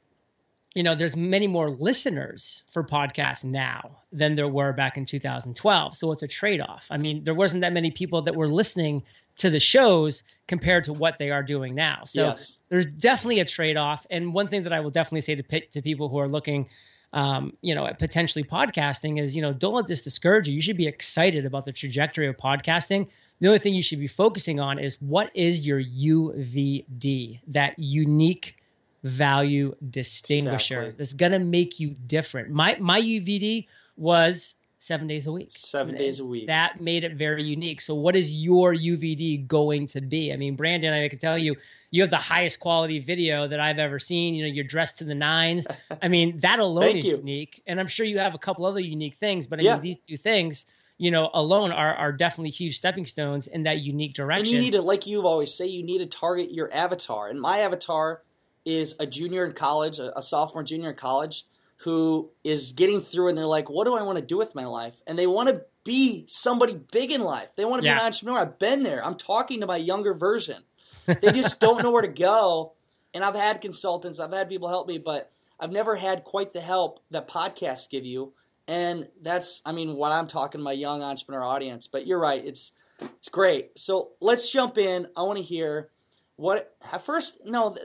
you 0.75 0.83
know, 0.83 0.95
there's 0.95 1.17
many 1.17 1.47
more 1.47 1.71
listeners 1.71 2.63
for 2.73 2.83
podcasts 2.83 3.45
now 3.45 3.99
than 4.11 4.37
there 4.37 4.49
were 4.49 4.73
back 4.73 4.97
in 4.97 5.05
2012. 5.05 5.97
So 5.97 6.13
it's 6.13 6.23
a 6.23 6.29
trade 6.29 6.61
off. 6.61 6.87
I 6.91 6.97
mean, 6.97 7.25
there 7.25 7.35
wasn't 7.35 7.61
that 7.61 7.73
many 7.73 7.91
people 7.91 8.23
that 8.23 8.35
were 8.35 8.49
listening 8.49 9.03
to 9.37 9.51
the 9.51 9.61
shows 9.61 10.23
compared 10.49 10.85
to 10.85 10.93
what 10.93 11.19
they 11.19 11.31
are 11.31 11.43
doing 11.43 11.75
now. 11.75 12.05
So 12.05 12.29
yes. 12.29 12.59
there's 12.69 12.87
definitely 12.87 13.41
a 13.41 13.45
trade 13.45 13.77
off. 13.77 14.07
And 14.11 14.33
one 14.33 14.49
thing 14.49 14.63
that 14.63 14.73
I 14.73 14.81
will 14.81 14.91
definitely 14.91 15.21
say 15.23 15.35
to, 15.35 15.61
to 15.61 15.83
people 15.83 16.09
who 16.09 16.19
are 16.19 16.29
looking, 16.29 16.69
um, 17.13 17.57
you 17.61 17.75
know, 17.75 17.87
at 17.87 17.99
potentially 17.99 18.45
podcasting 18.45 19.21
is, 19.21 19.37
you 19.37 19.43
know, 19.43 19.53
don't 19.53 19.75
let 19.75 19.89
this 19.89 20.03
discourage 20.03 20.49
you. 20.49 20.55
You 20.55 20.63
should 20.63 20.77
be 20.79 20.87
excited 20.87 21.45
about 21.45 21.67
the 21.67 21.73
trajectory 21.73 22.29
of 22.29 22.37
podcasting. 22.39 23.09
The 23.41 23.49
only 23.49 23.59
thing 23.59 23.75
you 23.75 23.83
should 23.83 23.99
be 23.99 24.09
focusing 24.09 24.61
on 24.61 24.79
is 24.79 25.03
what 25.03 25.31
is 25.35 25.67
your 25.67 25.83
UVD, 25.83 27.41
that 27.49 27.79
unique 27.79 28.62
value 29.03 29.75
distinguisher 29.91 30.81
exactly. 30.81 30.99
that's 30.99 31.15
gonna 31.15 31.39
make 31.39 31.81
you 31.81 31.91
different. 32.07 32.51
My 32.51 32.77
my 32.81 33.01
UVD 33.01 33.67
was 33.97 34.61
seven 34.83 35.07
days 35.07 35.27
a 35.27 35.33
week. 35.33 35.49
Seven 35.53 35.97
days 35.97 36.19
a 36.19 36.25
week. 36.25 36.49
That 36.49 36.81
made 36.81 37.05
it 37.05 37.15
very 37.15 37.45
unique. 37.45 37.81
So, 37.81 37.95
what 37.95 38.17
is 38.17 38.33
your 38.33 38.75
UVD 38.75 39.47
going 39.47 39.87
to 39.89 40.01
be? 40.01 40.33
I 40.33 40.37
mean, 40.37 40.57
Brandon, 40.57 40.93
I 40.93 41.09
can 41.09 41.19
tell 41.19 41.39
you, 41.39 41.57
you 41.91 42.03
have 42.03 42.11
the 42.11 42.17
highest 42.17 42.61
quality 42.61 42.99
video 42.99 43.47
that 43.47 43.61
I've 43.61 43.79
ever 43.79 43.99
seen. 43.99 44.35
You 44.35 44.45
know, 44.45 44.53
you're 44.53 44.65
dressed 44.65 44.99
to 44.99 45.05
the 45.05 45.15
nines. 45.15 45.67
I 46.03 46.09
mean, 46.09 46.41
that 46.41 46.59
alone 46.59 46.97
is 46.97 47.07
you. 47.07 47.17
unique. 47.19 47.63
And 47.67 47.79
I'm 47.79 47.87
sure 47.87 48.05
you 48.05 48.19
have 48.19 48.35
a 48.35 48.39
couple 48.39 48.67
other 48.67 48.81
unique 48.81 49.15
things, 49.15 49.47
but 49.47 49.61
I 49.61 49.63
yeah. 49.63 49.75
mean, 49.75 49.83
these 49.83 50.01
two 50.01 50.17
things, 50.17 50.71
you 50.99 51.11
know, 51.11 51.31
alone 51.33 51.71
are, 51.71 51.95
are 51.95 52.13
definitely 52.13 52.51
huge 52.51 52.77
stepping 52.77 53.07
stones 53.07 53.47
in 53.47 53.63
that 53.65 53.81
unique 53.81 54.15
direction. 54.15 54.47
And 54.47 54.53
you 54.53 54.59
need 54.59 54.77
to, 54.77 54.83
like 54.83 55.07
you 55.07 55.27
always 55.27 55.55
say, 55.55 55.67
you 55.67 55.85
need 55.85 55.99
to 55.99 56.07
target 56.07 56.53
your 56.53 56.73
avatar. 56.73 57.29
And 57.29 57.41
my 57.41 57.59
avatar 57.59 58.23
is 58.65 58.97
a 59.01 59.07
junior 59.07 59.45
in 59.45 59.53
college, 59.53 59.99
a, 59.99 60.23
sophomore, 60.23 60.63
junior 60.63 60.91
in 60.91 60.97
college, 60.97 61.45
who 61.79 62.31
is 62.45 62.73
getting 62.73 63.01
through 63.01 63.29
and 63.29 63.37
they're 63.37 63.45
like, 63.45 63.69
what 63.69 63.85
do 63.85 63.97
I 63.97 64.03
want 64.03 64.19
to 64.19 64.25
do 64.25 64.37
with 64.37 64.55
my 64.55 64.67
life? 64.67 65.03
And 65.07 65.19
they 65.19 65.27
want 65.27 65.49
to 65.49 65.65
be 65.85 66.25
somebody 66.29 66.81
big 66.93 67.11
in 67.11 67.23
life. 67.23 67.49
They 67.57 67.65
want 67.65 67.83
to 67.83 67.87
yeah. 67.87 67.95
be 67.95 68.01
an 68.01 68.07
entrepreneur. 68.07 68.39
I've 68.39 68.59
been 68.59 68.85
there. 68.85 69.05
I'm 69.05 69.17
talking 69.17 69.61
to 69.61 69.67
my 69.67 69.77
younger 69.77 70.15
version. 70.15 70.63
They 71.07 71.33
just 71.33 71.59
don't 71.61 71.83
know 71.83 71.91
where 71.91 72.03
to 72.03 72.09
go. 72.09 72.75
And 73.15 73.25
I've 73.25 73.35
had 73.35 73.61
consultants, 73.61 74.21
I've 74.21 74.33
had 74.33 74.49
people 74.49 74.69
help 74.69 74.89
me, 74.89 74.99
but 74.99 75.31
I've 75.59 75.73
never 75.73 75.97
had 75.97 76.25
quite 76.25 76.53
the 76.53 76.61
help 76.61 77.01
that 77.11 77.29
podcasts 77.29 77.91
give 77.91 78.07
you. 78.07 78.33
And 78.69 79.09
that's, 79.21 79.61
I 79.67 79.73
mean, 79.73 79.97
what 79.97 80.13
I'm 80.13 80.29
talking 80.29 80.61
to 80.61 80.65
my 80.65 80.73
young 80.73 81.03
entrepreneur 81.03 81.43
audience. 81.43 81.89
But 81.89 82.07
you're 82.07 82.21
right, 82.21 82.43
it's 82.45 82.73
it's 83.01 83.29
great. 83.29 83.79
So 83.79 84.11
let's 84.21 84.51
jump 84.51 84.79
in. 84.79 85.09
I 85.17 85.23
want 85.23 85.39
to 85.39 85.45
hear 85.45 85.91
what 86.37 86.75
at 86.93 87.03
first. 87.03 87.41
No, 87.45 87.77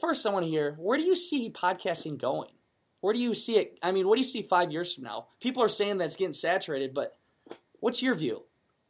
First, 0.00 0.26
I 0.26 0.30
want 0.30 0.44
to 0.46 0.50
hear 0.50 0.76
where 0.78 0.96
do 0.96 1.04
you 1.04 1.14
see 1.14 1.50
podcasting 1.50 2.18
going? 2.18 2.50
Where 3.00 3.12
do 3.12 3.20
you 3.20 3.34
see 3.34 3.56
it? 3.58 3.78
I 3.82 3.92
mean, 3.92 4.08
what 4.08 4.16
do 4.16 4.20
you 4.20 4.26
see 4.26 4.42
five 4.42 4.72
years 4.72 4.94
from 4.94 5.04
now? 5.04 5.28
People 5.40 5.62
are 5.62 5.68
saying 5.68 5.98
that 5.98 6.06
it's 6.06 6.16
getting 6.16 6.32
saturated, 6.32 6.94
but 6.94 7.18
what's 7.80 8.02
your 8.02 8.14
view? 8.14 8.44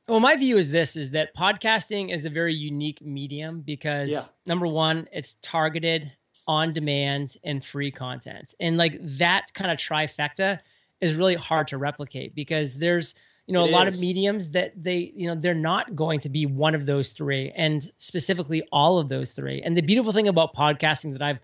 Well, 0.08 0.20
my 0.20 0.36
view 0.36 0.56
is 0.56 0.70
this: 0.70 0.96
is 0.96 1.10
that 1.10 1.34
podcasting 1.36 2.12
is 2.12 2.24
a 2.24 2.30
very 2.30 2.54
unique 2.54 3.02
medium 3.02 3.60
because 3.60 4.10
Yeah. 4.10 4.24
number 4.46 4.66
one, 4.66 5.08
it's 5.12 5.34
targeted, 5.42 6.12
on 6.48 6.70
demand, 6.70 7.36
and 7.44 7.64
free 7.64 7.90
content, 7.90 8.54
and 8.60 8.76
like 8.76 8.98
that 9.00 9.52
kind 9.54 9.70
of 9.70 9.78
trifecta 9.78 10.60
is 11.00 11.14
really 11.16 11.34
hard 11.36 11.68
to 11.68 11.78
replicate 11.78 12.34
because 12.34 12.78
there's 12.78 13.18
you 13.50 13.54
know 13.54 13.64
It 13.64 13.71
a 13.71 13.73
lot 13.73 13.88
of 13.88 14.00
mediums 14.00 14.52
that 14.52 14.80
they 14.80 15.12
you 15.16 15.26
know 15.26 15.35
they're 15.35 15.54
not 15.54 15.97
going 15.97 16.21
to 16.21 16.28
be 16.28 16.47
one 16.47 16.76
of 16.76 16.87
those 16.87 17.09
three, 17.11 17.50
and 17.57 17.83
specifically 17.99 18.62
all 18.71 18.99
of 18.99 19.09
those 19.09 19.33
three. 19.33 19.61
And 19.61 19.76
the 19.76 19.83
beautiful 19.83 20.12
thing 20.12 20.28
about 20.28 20.54
podcasting 20.54 21.12
that 21.14 21.23
I've 21.23 21.40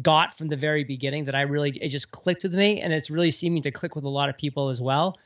got 0.00 0.38
from 0.38 0.48
the 0.48 0.56
very 0.56 0.82
beginning 0.82 1.26
that 1.26 1.34
I 1.34 1.42
really 1.42 1.70
it 1.72 1.88
just 1.88 2.10
clicked 2.10 2.42
with 2.44 2.54
me, 2.54 2.80
and 2.80 2.90
it's 2.90 3.10
really 3.10 3.30
seeming 3.30 3.60
to 3.64 3.70
click 3.70 3.94
with 3.94 4.04
a 4.04 4.08
lot 4.08 4.30
of 4.30 4.38
people 4.38 4.70
as 4.70 4.80
well 4.80 5.18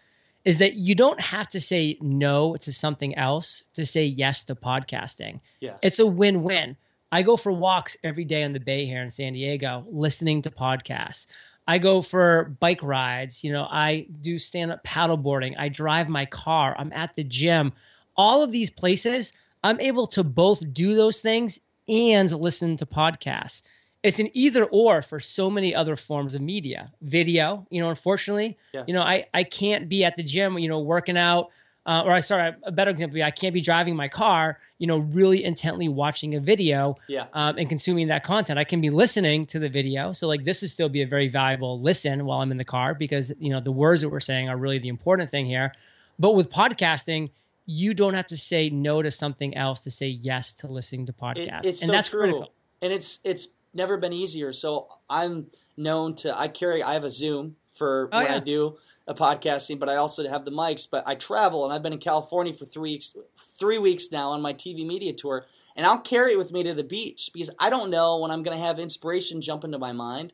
is 0.45 0.59
that 0.59 0.75
you 0.75 0.97
don't 0.97 1.21
have 1.21 1.49
to 1.49 1.61
say 1.61 1.97
no 2.01 2.57
to 2.57 2.73
something 2.73 3.15
else 3.17 3.65
to 3.75 3.87
say 3.87 4.05
yes 4.05 4.45
to 4.47 4.55
podcasting. 4.57 5.41
Yes. 5.61 5.79
It's 5.83 5.99
a 6.01 6.07
win 6.07 6.43
win. 6.43 6.77
I 7.13 7.23
go 7.23 7.37
for 7.37 7.53
walks 7.53 7.97
every 8.03 8.25
day 8.25 8.43
on 8.43 8.53
the 8.53 8.61
bay 8.61 8.87
here 8.87 9.01
in 9.01 9.11
San 9.11 9.35
Diego, 9.35 9.85
listening 9.89 10.43
to 10.43 10.51
podcasts. 10.51 11.27
I 11.67 11.79
go 11.79 12.03
for 12.03 12.57
bike 12.61 12.83
rides. 12.83 13.43
You 13.43 13.53
know, 13.53 13.65
I 13.71 14.07
do 14.21 14.39
stand 14.39 14.73
up 14.73 14.85
paddleboarding. 14.85 15.55
I 15.59 15.69
drive 15.69 16.09
my 16.09 16.27
car. 16.27 16.75
I'm 16.79 16.93
at 16.93 17.15
the 17.17 17.25
gym. 17.25 17.73
All 18.17 18.43
of 18.43 18.53
these 18.53 18.71
places, 18.71 19.37
I'm 19.65 19.81
able 19.81 20.07
to 20.09 20.23
both 20.25 20.73
do 20.73 20.95
those 20.95 21.21
things 21.21 21.61
and 21.89 22.31
listen 22.31 22.77
to 22.79 22.87
podcasts. 22.87 23.63
It's 24.03 24.19
an 24.21 24.29
either 24.35 24.65
or 24.65 25.03
for 25.03 25.19
so 25.19 25.51
many 25.51 25.75
other 25.75 25.97
forms 25.97 26.35
of 26.35 26.41
media. 26.41 26.93
Video, 27.03 27.67
you 27.71 27.83
know, 27.83 27.91
unfortunately, 27.91 28.57
Yes. 28.73 28.85
you 28.87 28.95
know, 28.95 29.03
I, 29.03 29.27
I 29.35 29.43
can't 29.43 29.89
be 29.89 30.05
at 30.05 30.15
the 30.17 30.23
gym, 30.23 30.59
you 30.59 30.69
know, 30.69 30.79
working 30.81 31.17
out. 31.17 31.51
Uh, 31.87 32.03
or 32.03 32.11
I 32.11 32.21
sorry, 32.21 32.53
a 32.65 32.73
better 32.73 32.91
example, 32.91 33.13
would 33.13 33.19
be 33.19 33.23
I 33.23 33.31
can't 33.31 33.55
be 33.55 33.61
driving 33.61 33.95
my 33.95 34.09
car, 34.09 34.59
you 34.79 34.89
know, 34.89 34.99
really 34.99 35.45
intently 35.45 35.89
watching 35.89 36.35
a 36.35 36.41
video 36.41 36.97
yeah. 37.07 37.27
um, 37.33 37.59
and 37.59 37.69
consuming 37.69 38.09
that 38.09 38.25
content. 38.25 38.59
I 38.59 38.65
can 38.65 38.81
be 38.81 38.91
listening 38.91 39.47
to 39.47 39.61
the 39.61 39.69
video. 39.69 40.13
So 40.13 40.27
like 40.27 40.45
this 40.45 40.63
would 40.63 40.71
still 40.71 40.89
be 40.89 41.03
a 41.03 41.07
very 41.07 41.29
valuable 41.29 41.81
listen 41.81 42.27
while 42.27 42.41
I'm 42.41 42.51
in 42.51 42.57
the 42.57 42.65
car 42.65 42.93
because 42.93 43.33
you 43.39 43.51
know 43.51 43.61
the 43.61 43.71
words 43.71 44.03
that 44.03 44.09
we're 44.09 44.19
saying 44.19 44.49
are 44.49 44.57
really 44.57 44.79
the 44.79 44.89
important 44.89 45.31
thing 45.31 45.47
here. 45.47 45.73
But 46.19 46.33
with 46.33 46.51
podcasting, 46.51 47.31
you 47.67 47.95
don't 47.95 48.15
have 48.15 48.27
to 48.29 48.37
say 48.37 48.69
no 48.69 49.03
to 49.03 49.11
something 49.11 49.57
else 49.57 49.81
to 49.81 49.91
say 49.91 50.09
yes 50.09 50.53
to 50.55 50.67
listening 50.67 51.07
to 51.07 51.13
It- 51.13 51.19
podcasts. 51.19 51.65
it's 51.65 51.83
and 51.83 51.89
so 51.89 51.93
that's 51.93 52.09
true, 52.09 52.21
critical. 52.21 52.53
and 52.83 52.93
it's 52.93 53.21
it's 53.23 53.49
never 53.75 53.97
been 53.97 54.13
easier. 54.13 54.53
So 54.53 54.89
I'm 55.09 55.47
known 55.77 56.15
to 56.17 56.37
I 56.37 56.49
carry 56.49 56.83
I 56.83 56.95
have 56.95 57.05
a 57.05 57.11
Zoom 57.11 57.57
for 57.77 58.09
Oh, 58.13 58.19
when 58.19 58.31
I 58.31 58.39
do 58.41 58.77
a 59.07 59.15
podcasting, 59.15 59.79
but 59.79 59.89
I 59.89 59.97
also 59.97 60.27
have 60.29 60.45
the 60.45 60.51
mics. 60.51 60.89
But 60.91 61.07
I 61.07 61.15
travel, 61.15 61.65
and 61.65 61.73
I've 61.73 61.83
been 61.83 61.93
in 61.93 61.99
California 61.99 62.53
for 62.53 62.65
three 62.65 62.93
weeks, 62.93 63.15
three 63.59 63.79
weeks 63.79 64.11
now 64.11 64.31
on 64.31 64.43
my 64.43 64.53
TV 64.53 64.87
media 64.87 65.13
tour, 65.13 65.47
and 65.77 65.87
I'll 65.87 66.01
carry 66.01 66.33
it 66.33 66.39
with 66.39 66.53
me 66.53 66.63
to 66.65 66.75
the 66.75 66.85
beach 66.85 67.31
because 67.33 67.51
I 67.59 67.71
don't 67.71 67.91
know 67.91 68.19
when 68.19 68.31
I'm 68.31 68.43
going 68.43 68.57
to 68.57 68.65
have 68.65 68.79
inspiration 68.79 69.41
jump 69.41 69.65
into 69.65 69.79
my 69.79 69.93
mind, 69.93 70.33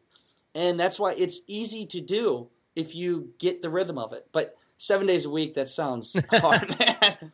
and 0.55 0.79
that's 0.79 0.99
why 0.99 1.15
it's 1.17 1.43
easy 1.47 1.87
to 1.87 2.01
do 2.01 2.49
if 2.75 2.95
you 2.95 3.33
get 3.39 3.61
the 3.61 3.71
rhythm 3.71 3.99
of 3.99 4.13
it. 4.15 4.29
But 4.33 4.55
seven 4.79 5.07
days 5.07 5.25
a 5.25 5.31
week, 5.31 5.55
that 5.55 5.69
sounds 5.69 6.17
hard. 6.33 6.75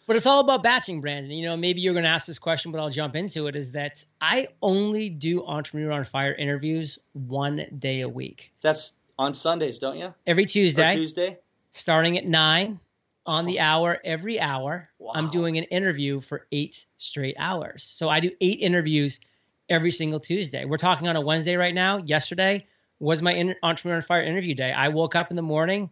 But 0.06 0.16
it's 0.16 0.26
all 0.26 0.40
about 0.40 0.62
batching, 0.62 1.00
Brandon. 1.00 1.30
You 1.30 1.48
know, 1.48 1.56
maybe 1.56 1.80
you're 1.80 1.94
going 1.94 2.04
to 2.04 2.10
ask 2.10 2.26
this 2.26 2.38
question, 2.38 2.72
but 2.72 2.80
I'll 2.80 2.90
jump 2.90 3.14
into 3.14 3.46
it. 3.46 3.56
Is 3.56 3.72
that 3.72 4.02
I 4.20 4.48
only 4.60 5.08
do 5.08 5.44
Entrepreneur 5.46 5.92
on 5.92 6.04
Fire 6.04 6.34
interviews 6.34 6.98
one 7.12 7.66
day 7.78 8.00
a 8.00 8.08
week, 8.08 8.52
That's 8.60 8.94
on 9.18 9.34
Sundays, 9.34 9.78
don't 9.78 9.98
you? 9.98 10.14
every 10.26 10.44
Or 10.44 10.46
Tuesday. 10.46 10.94
Tuesday. 10.94 11.38
starting 11.72 12.16
at 12.16 12.26
nine 12.26 12.80
on 13.26 13.44
the 13.44 13.60
hour 13.60 13.98
every 14.04 14.40
hour. 14.40 14.88
I'm 15.12 15.28
doing 15.28 15.58
an 15.58 15.64
interview 15.64 16.20
for 16.20 16.46
eight 16.50 16.84
straight 16.96 17.36
hours. 17.38 17.82
So 17.82 18.08
I 18.08 18.20
do 18.20 18.30
eight 18.40 18.60
interviews 18.60 19.20
every 19.68 19.90
single 19.90 20.18
Tuesday. 20.20 20.64
We're 20.64 20.78
talking 20.78 21.08
on 21.08 21.16
a 21.16 21.20
Wednesday 21.20 21.56
right 21.56 21.74
now. 21.74 21.98
Yesterday 21.98 22.66
was 22.98 23.20
my 23.20 23.54
Entrepreneur 23.62 23.96
on 23.96 24.02
Fire 24.02 24.22
interview 24.22 24.54
day. 24.54 24.72
I 24.72 24.88
woke 24.88 25.14
up 25.14 25.30
in 25.30 25.36
the 25.36 25.42
morning, 25.42 25.90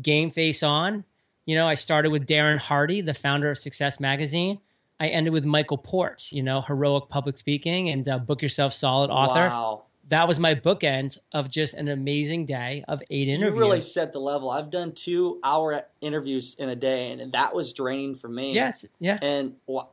game 0.00 0.30
face 0.30 0.62
on. 0.62 1.04
You 1.46 1.56
know, 1.56 1.66
I 1.66 1.74
started 1.74 2.10
with 2.10 2.26
Darren 2.26 2.58
Hardy, 2.58 3.00
the 3.00 3.14
founder 3.14 3.50
of 3.50 3.58
Success 3.58 3.98
Magazine. 3.98 4.60
I 5.00 5.08
ended 5.08 5.32
with 5.32 5.44
Michael 5.44 5.78
Port, 5.78 6.30
you 6.32 6.42
know, 6.42 6.60
heroic 6.60 7.08
public 7.08 7.38
speaking 7.38 7.88
and 7.88 8.08
uh, 8.08 8.18
book 8.18 8.42
yourself 8.42 8.72
solid 8.72 9.10
author. 9.10 9.48
Wow. 9.48 9.83
That 10.08 10.28
was 10.28 10.38
my 10.38 10.54
bookend 10.54 11.18
of 11.32 11.48
just 11.48 11.74
an 11.74 11.88
amazing 11.88 12.46
day 12.46 12.84
of 12.86 13.02
eight 13.10 13.28
interviews. 13.28 13.54
You 13.54 13.58
really 13.58 13.80
set 13.80 14.12
the 14.12 14.18
level. 14.18 14.50
I've 14.50 14.70
done 14.70 14.92
two 14.92 15.40
hour 15.42 15.82
interviews 16.00 16.54
in 16.58 16.68
a 16.68 16.76
day, 16.76 17.10
and 17.10 17.32
that 17.32 17.54
was 17.54 17.72
draining 17.72 18.14
for 18.14 18.28
me. 18.28 18.52
Yes, 18.54 18.86
yeah. 19.00 19.18
And 19.22 19.54
wha- 19.66 19.86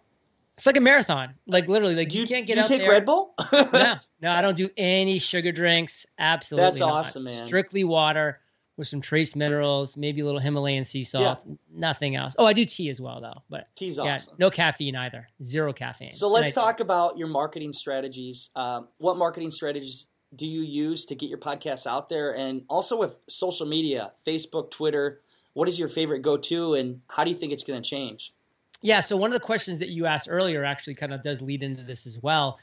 It's 0.57 0.65
like 0.65 0.75
a 0.75 0.81
marathon. 0.81 1.35
Like 1.47 1.67
literally, 1.67 1.95
like 1.95 2.13
you, 2.13 2.21
you, 2.21 2.27
can't 2.27 2.45
get 2.45 2.55
do 2.55 2.59
you 2.59 2.63
out 2.63 2.67
take 2.67 2.81
there. 2.81 2.89
Red 2.89 3.05
Bull? 3.05 3.33
no, 3.53 3.95
no, 4.21 4.31
I 4.31 4.41
don't 4.41 4.57
do 4.57 4.69
any 4.75 5.17
sugar 5.19 5.51
drinks. 5.51 6.05
Absolutely, 6.19 6.65
That's 6.67 6.79
not. 6.79 6.91
awesome, 6.91 7.23
man. 7.23 7.47
Strictly 7.47 7.83
water 7.83 8.39
with 8.77 8.87
some 8.87 9.01
trace 9.01 9.35
minerals, 9.35 9.97
maybe 9.97 10.21
a 10.21 10.25
little 10.25 10.39
Himalayan 10.39 10.83
sea 10.83 11.03
salt. 11.03 11.45
Nothing 11.71 12.15
else. 12.15 12.35
Oh, 12.37 12.45
I 12.45 12.53
do 12.53 12.65
tea 12.65 12.89
as 12.89 12.99
well, 12.99 13.21
though. 13.21 13.43
But 13.49 13.67
Tea's 13.75 13.97
yeah, 13.97 14.15
awesome. 14.15 14.35
no 14.39 14.49
caffeine 14.49 14.95
either. 14.95 15.27
Zero 15.43 15.73
caffeine. 15.73 16.11
So 16.11 16.29
let's 16.29 16.53
talk 16.53 16.79
about 16.79 17.17
your 17.17 17.27
marketing 17.27 17.73
strategies. 17.73 18.49
Um, 18.55 18.87
what 18.97 19.17
marketing 19.17 19.51
strategies 19.51 20.07
do 20.33 20.45
you 20.45 20.61
use 20.61 21.05
to 21.07 21.15
get 21.15 21.29
your 21.29 21.37
podcast 21.37 21.85
out 21.85 22.09
there, 22.09 22.35
and 22.35 22.63
also 22.69 22.97
with 22.97 23.19
social 23.27 23.67
media, 23.67 24.13
Facebook, 24.25 24.71
Twitter? 24.71 25.21
What 25.53 25.67
is 25.67 25.77
your 25.77 25.89
favorite 25.89 26.21
go-to, 26.21 26.73
and 26.75 27.01
how 27.09 27.25
do 27.25 27.29
you 27.29 27.35
think 27.35 27.51
it's 27.51 27.65
going 27.65 27.81
to 27.81 27.87
change? 27.87 28.33
Yeah. 28.81 29.01
So 29.01 29.17
one 29.17 29.31
of 29.31 29.39
the 29.39 29.45
questions 29.45 29.79
that 29.79 29.89
you 29.89 30.05
asked 30.05 30.27
earlier 30.31 30.63
actually 30.63 30.95
kind 30.95 31.13
of 31.13 31.21
does 31.21 31.41
lead 31.41 31.61
into 31.61 31.83
this 31.83 32.07
as 32.07 32.23
well. 32.23 32.57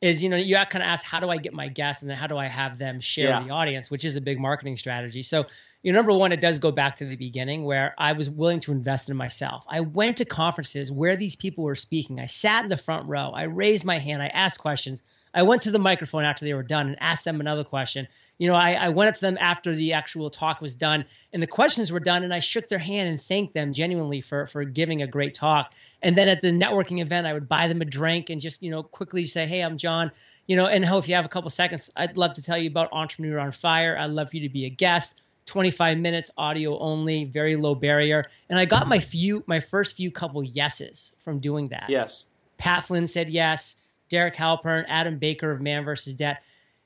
Is 0.00 0.22
you 0.22 0.30
know 0.30 0.36
you 0.36 0.54
kind 0.56 0.76
of 0.76 0.88
ask 0.88 1.04
how 1.04 1.20
do 1.20 1.28
I 1.28 1.36
get 1.36 1.52
my 1.52 1.68
guests 1.68 2.02
and 2.02 2.10
then 2.10 2.16
how 2.16 2.26
do 2.26 2.38
I 2.38 2.48
have 2.48 2.78
them 2.78 3.00
share 3.00 3.28
Yeah. 3.28 3.42
the 3.42 3.50
audience, 3.50 3.90
which 3.90 4.04
is 4.04 4.16
a 4.16 4.20
big 4.20 4.40
marketing 4.40 4.76
strategy. 4.78 5.22
So 5.22 5.46
you 5.82 5.92
know, 5.92 5.98
number 5.98 6.12
one, 6.12 6.32
it 6.32 6.40
does 6.40 6.58
go 6.58 6.70
back 6.70 6.96
to 6.96 7.06
the 7.06 7.16
beginning 7.16 7.64
where 7.64 7.94
I 7.98 8.12
was 8.12 8.28
willing 8.28 8.60
to 8.60 8.72
invest 8.72 9.08
in 9.08 9.16
myself. 9.16 9.64
I 9.68 9.80
went 9.80 10.18
to 10.18 10.24
conferences 10.24 10.90
where 10.92 11.16
these 11.16 11.36
people 11.36 11.64
were 11.64 11.74
speaking. 11.74 12.20
I 12.20 12.26
sat 12.26 12.64
in 12.64 12.68
the 12.70 12.76
front 12.76 13.08
row. 13.08 13.30
I 13.34 13.44
raised 13.44 13.84
my 13.84 13.98
hand. 13.98 14.22
I 14.22 14.28
asked 14.28 14.58
questions. 14.60 15.02
I 15.32 15.42
went 15.42 15.62
to 15.62 15.70
the 15.70 15.78
microphone 15.78 16.24
after 16.24 16.44
they 16.44 16.54
were 16.54 16.62
done 16.62 16.88
and 16.88 16.96
asked 17.00 17.24
them 17.24 17.40
another 17.40 17.64
question. 17.64 18.08
You 18.38 18.48
know, 18.48 18.54
I, 18.54 18.72
I 18.72 18.88
went 18.88 19.08
up 19.08 19.14
to 19.16 19.20
them 19.20 19.38
after 19.40 19.74
the 19.74 19.92
actual 19.92 20.30
talk 20.30 20.60
was 20.60 20.74
done 20.74 21.04
and 21.32 21.42
the 21.42 21.46
questions 21.46 21.92
were 21.92 22.00
done, 22.00 22.22
and 22.24 22.32
I 22.32 22.40
shook 22.40 22.68
their 22.68 22.78
hand 22.78 23.08
and 23.08 23.20
thanked 23.20 23.54
them 23.54 23.72
genuinely 23.72 24.20
for 24.20 24.46
for 24.46 24.64
giving 24.64 25.02
a 25.02 25.06
great 25.06 25.34
talk. 25.34 25.72
And 26.02 26.16
then 26.16 26.28
at 26.28 26.40
the 26.40 26.50
networking 26.50 27.00
event, 27.00 27.26
I 27.26 27.32
would 27.32 27.48
buy 27.48 27.68
them 27.68 27.82
a 27.82 27.84
drink 27.84 28.30
and 28.30 28.40
just 28.40 28.62
you 28.62 28.70
know 28.70 28.82
quickly 28.82 29.26
say, 29.26 29.46
"Hey, 29.46 29.60
I'm 29.60 29.76
John." 29.76 30.10
You 30.46 30.56
know, 30.56 30.66
and 30.66 30.84
ho, 30.84 30.98
if 30.98 31.08
you 31.08 31.14
have 31.14 31.24
a 31.24 31.28
couple 31.28 31.50
seconds, 31.50 31.92
I'd 31.96 32.16
love 32.16 32.32
to 32.32 32.42
tell 32.42 32.58
you 32.58 32.70
about 32.70 32.88
Entrepreneur 32.92 33.38
on 33.38 33.52
Fire. 33.52 33.96
I'd 33.96 34.10
love 34.10 34.30
for 34.30 34.36
you 34.36 34.48
to 34.48 34.52
be 34.52 34.64
a 34.64 34.70
guest. 34.70 35.22
25 35.46 35.98
minutes 35.98 36.30
audio 36.38 36.78
only, 36.78 37.24
very 37.24 37.56
low 37.56 37.74
barrier. 37.74 38.24
And 38.48 38.58
I 38.58 38.64
got 38.64 38.88
my 38.88 39.00
few 39.00 39.42
my 39.46 39.60
first 39.60 39.96
few 39.96 40.10
couple 40.10 40.42
yeses 40.42 41.16
from 41.20 41.40
doing 41.40 41.68
that. 41.68 41.86
Yes. 41.88 42.26
Pat 42.56 42.84
Flynn 42.84 43.06
said 43.06 43.28
yes. 43.30 43.79
Derek 44.10 44.34
Halpern, 44.34 44.84
Adam 44.88 45.16
Baker 45.16 45.50
of 45.50 45.62
Man 45.62 45.84
vs. 45.84 46.14
Debt. 46.14 46.42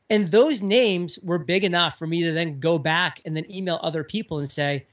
And 0.09 0.31
those 0.31 0.63
names 0.63 1.19
were 1.25 1.39
big 1.39 1.65
enough 1.65 1.99
for 1.99 2.07
me 2.07 2.23
to 2.25 2.33
then 2.33 2.61
go 2.61 2.79
back 2.79 3.21
and 3.25 3.37
then 3.37 3.51
email 3.51 3.81
other 3.83 4.05
people 4.05 4.39
and 4.39 4.51
say, 4.51 4.87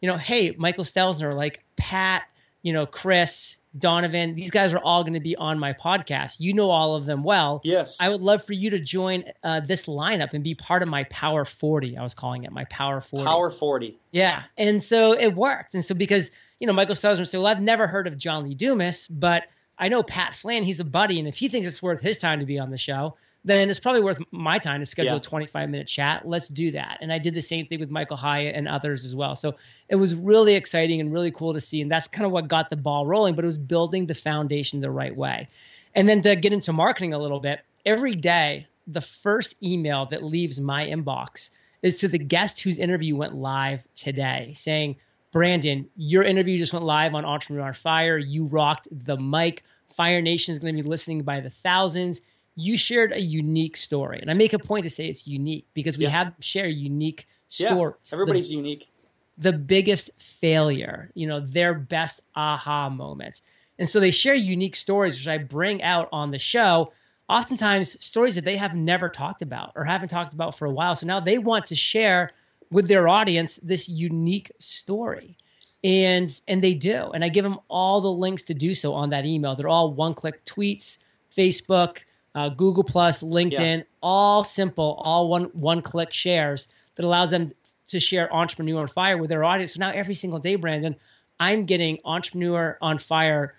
you 0.00 0.08
know, 0.08 0.16
hey, 0.16 0.54
Michael 0.56 0.84
Stelzner, 0.84 1.34
like 1.34 1.64
Pat, 1.76 2.24
you 2.62 2.72
know, 2.72 2.86
Chris, 2.86 3.62
Donovan, 3.76 4.34
these 4.34 4.50
guys 4.50 4.74
are 4.74 4.78
all 4.78 5.02
going 5.02 5.14
to 5.14 5.20
be 5.20 5.36
on 5.36 5.58
my 5.58 5.72
podcast. 5.72 6.36
You 6.38 6.52
know 6.52 6.70
all 6.70 6.96
of 6.96 7.06
them 7.06 7.24
well. 7.24 7.60
Yes. 7.64 7.98
I 8.00 8.08
would 8.08 8.20
love 8.20 8.44
for 8.44 8.52
you 8.52 8.70
to 8.70 8.78
join 8.78 9.24
uh, 9.42 9.60
this 9.60 9.86
lineup 9.86 10.34
and 10.34 10.44
be 10.44 10.54
part 10.54 10.82
of 10.82 10.88
my 10.88 11.04
Power 11.04 11.44
40. 11.44 11.96
I 11.96 12.02
was 12.02 12.14
calling 12.14 12.44
it 12.44 12.52
my 12.52 12.64
Power 12.64 13.00
40. 13.00 13.24
Power 13.24 13.50
40. 13.50 13.98
Yeah. 14.10 14.44
And 14.56 14.82
so 14.82 15.12
it 15.12 15.34
worked. 15.34 15.74
And 15.74 15.84
so 15.84 15.94
because, 15.94 16.36
you 16.60 16.66
know, 16.66 16.72
Michael 16.72 16.94
Stelzner 16.94 17.26
said, 17.26 17.38
well, 17.38 17.46
I've 17.46 17.62
never 17.62 17.86
heard 17.86 18.06
of 18.06 18.18
John 18.18 18.44
Lee 18.44 18.54
Dumas, 18.54 19.08
but 19.08 19.44
I 19.78 19.88
know 19.88 20.02
Pat 20.02 20.34
Flynn, 20.34 20.64
he's 20.64 20.80
a 20.80 20.84
buddy. 20.84 21.18
And 21.18 21.28
if 21.28 21.36
he 21.38 21.48
thinks 21.48 21.66
it's 21.68 21.82
worth 21.82 22.00
his 22.02 22.18
time 22.18 22.40
to 22.40 22.46
be 22.46 22.58
on 22.58 22.70
the 22.70 22.78
show, 22.78 23.14
then 23.44 23.70
it's 23.70 23.78
probably 23.78 24.02
worth 24.02 24.18
my 24.32 24.58
time 24.58 24.80
to 24.80 24.86
schedule 24.86 25.12
Yeah. 25.12 25.18
a 25.18 25.20
25 25.20 25.70
minute 25.70 25.86
chat. 25.86 26.26
Let's 26.28 26.48
do 26.48 26.72
that. 26.72 26.98
And 27.00 27.12
I 27.12 27.18
did 27.18 27.34
the 27.34 27.40
same 27.42 27.66
thing 27.66 27.78
with 27.80 27.88
Michael 27.90 28.16
Hyatt 28.16 28.54
and 28.56 28.66
others 28.68 29.04
as 29.04 29.14
well. 29.14 29.36
So 29.36 29.54
it 29.88 29.96
was 29.96 30.14
really 30.14 30.54
exciting 30.54 31.00
and 31.00 31.12
really 31.12 31.30
cool 31.30 31.54
to 31.54 31.60
see. 31.60 31.80
And 31.80 31.90
that's 31.90 32.08
kind 32.08 32.26
of 32.26 32.32
what 32.32 32.48
got 32.48 32.68
the 32.70 32.76
ball 32.76 33.06
rolling, 33.06 33.34
but 33.34 33.44
it 33.44 33.46
was 33.46 33.58
building 33.58 34.06
the 34.06 34.14
foundation 34.14 34.80
the 34.80 34.90
right 34.90 35.16
way. 35.16 35.48
And 35.94 36.08
then 36.08 36.20
to 36.22 36.34
get 36.36 36.52
into 36.52 36.72
marketing 36.72 37.14
a 37.14 37.18
little 37.18 37.40
bit, 37.40 37.60
every 37.86 38.14
day, 38.14 38.66
the 38.86 39.00
first 39.00 39.62
email 39.62 40.06
that 40.06 40.22
leaves 40.24 40.58
my 40.60 40.84
inbox 40.86 41.54
is 41.82 42.00
to 42.00 42.08
the 42.08 42.18
guest 42.18 42.62
whose 42.62 42.78
interview 42.78 43.14
went 43.14 43.34
live 43.34 43.80
today 43.94 44.50
saying, 44.54 44.96
Brandon, 45.32 45.88
your 45.96 46.22
interview 46.22 46.56
just 46.56 46.72
went 46.72 46.84
live 46.84 47.14
on 47.14 47.24
Entrepreneur 47.24 47.66
on 47.66 47.74
Fire. 47.74 48.16
You 48.18 48.44
rocked 48.44 48.88
the 48.90 49.16
mic. 49.16 49.62
Fire 49.94 50.20
Nation 50.22 50.52
is 50.52 50.58
going 50.58 50.76
to 50.76 50.82
be 50.82 50.88
listening 50.88 51.22
by 51.22 51.40
the 51.40 51.50
thousands. 51.50 52.20
You 52.54 52.76
shared 52.76 53.12
a 53.12 53.20
unique 53.20 53.76
story. 53.76 54.18
And 54.20 54.30
I 54.30 54.34
make 54.34 54.52
a 54.52 54.58
point 54.58 54.84
to 54.84 54.90
say 54.90 55.06
it's 55.06 55.26
unique 55.26 55.66
because 55.74 55.98
we 55.98 56.04
Yeah. 56.04 56.10
have 56.10 56.34
share 56.40 56.66
unique 56.66 57.26
stories. 57.46 57.94
Yeah, 58.10 58.14
everybody's 58.14 58.48
the, 58.48 58.56
unique. 58.56 58.88
The 59.36 59.52
biggest 59.52 60.20
failure, 60.20 61.10
you 61.14 61.26
know, 61.26 61.40
their 61.40 61.74
best 61.74 62.26
aha 62.34 62.88
moments. 62.88 63.42
And 63.78 63.88
so 63.88 64.00
they 64.00 64.10
share 64.10 64.34
unique 64.34 64.74
stories, 64.74 65.16
which 65.16 65.28
I 65.28 65.38
bring 65.38 65.82
out 65.82 66.08
on 66.10 66.30
the 66.32 66.38
show. 66.38 66.92
Oftentimes, 67.28 68.02
stories 68.04 68.34
that 68.34 68.44
they 68.44 68.56
have 68.56 68.74
never 68.74 69.08
talked 69.08 69.42
about 69.42 69.72
or 69.76 69.84
haven't 69.84 70.08
talked 70.08 70.32
about 70.34 70.56
for 70.56 70.64
a 70.66 70.70
while. 70.70 70.96
So 70.96 71.06
now 71.06 71.20
they 71.20 71.38
want 71.38 71.66
to 71.66 71.76
share 71.76 72.32
with 72.70 72.88
their 72.88 73.08
audience 73.08 73.56
this 73.56 73.88
unique 73.88 74.52
story. 74.58 75.36
And 75.84 76.36
and 76.48 76.62
they 76.62 76.74
do. 76.74 77.10
And 77.14 77.24
i 77.24 77.28
give 77.28 77.44
them 77.44 77.60
all 77.68 78.00
the 78.00 78.10
links 78.10 78.42
to 78.44 78.54
do 78.54 78.74
so 78.74 78.94
on 78.94 79.10
that 79.10 79.24
email. 79.24 79.54
They're 79.54 79.68
all 79.68 79.92
one 79.92 80.14
click 80.14 80.44
tweets 80.44 81.04
facebook 81.38 81.98
uh, 82.34 82.48
google 82.48 82.84
plus 82.84 83.22
linkedin 83.22 83.78
yeah. 83.78 83.82
all 84.02 84.44
simple 84.44 85.00
all 85.04 85.28
one 85.28 85.44
one 85.44 85.80
click 85.80 86.12
shares 86.12 86.72
that 86.96 87.04
allows 87.04 87.30
them 87.30 87.52
to 87.86 88.00
share 88.00 88.32
entrepreneur 88.34 88.82
on 88.82 88.86
fire 88.88 89.16
with 89.16 89.30
their 89.30 89.44
audience. 89.44 89.74
So 89.74 89.80
now 89.80 89.90
every 89.90 90.14
single 90.14 90.38
day 90.38 90.56
brandon 90.56 90.96
i'm 91.38 91.64
getting 91.64 91.98
entrepreneur 92.04 92.76
on 92.80 92.98
fire 92.98 93.54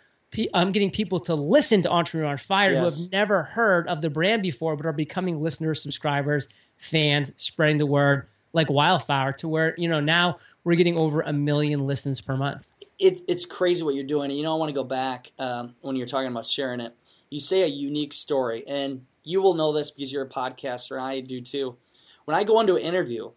i'm 0.54 0.72
getting 0.72 0.92
people 0.92 1.20
to 1.22 1.36
listen 1.36 1.82
to 1.82 1.90
entrepreneur 1.90 2.30
on 2.30 2.38
fire 2.38 2.72
yes. 2.72 2.80
who 2.80 3.04
have 3.04 3.12
never 3.12 3.44
heard 3.44 3.88
of 3.88 4.02
the 4.02 4.10
brand 4.10 4.44
before 4.44 4.76
but 4.76 4.86
are 4.86 4.94
becoming 4.94 5.42
listeners 5.42 5.82
subscribers 5.82 6.48
fans 6.78 7.32
spreading 7.42 7.78
the 7.78 7.86
word 7.86 8.28
like 8.54 8.70
wildfire 8.70 9.34
to 9.34 9.48
where 9.48 9.76
you 9.78 9.90
know 9.90 10.00
now 10.00 10.40
we're 10.64 10.76
getting 10.76 10.98
over 10.98 11.22
a 11.22 11.34
million 11.34 11.86
listens 11.86 12.22
per 12.22 12.36
month. 12.36 12.68
It, 13.00 13.22
it's 13.28 13.46
crazy 13.46 13.84
what 13.84 13.96
you're 13.96 14.04
doing. 14.04 14.30
You 14.32 14.44
know, 14.44 14.56
I 14.56 14.58
want 14.60 14.70
to 14.70 14.76
go 14.76 14.84
back 14.84 15.32
um, 15.40 15.76
when 15.82 15.96
you're 15.96 16.08
talking 16.08 16.28
about 16.28 16.46
sharing 16.46 16.82
it. 16.82 16.96
You 17.30 17.40
say 17.40 17.64
a 17.64 17.68
unique 17.68 18.14
story, 18.14 18.64
and 18.68 19.06
you 19.24 19.42
will 19.42 19.54
know 19.54 19.72
this 19.72 19.92
because 19.92 20.12
you're 20.12 20.24
a 20.24 20.30
podcaster. 20.30 20.98
And 20.98 21.06
I 21.06 21.22
do 21.22 21.42
too. 21.42 21.78
When 22.26 22.36
I 22.36 22.44
go 22.44 22.60
into 22.60 22.76
an 22.76 22.82
interview, 22.82 23.32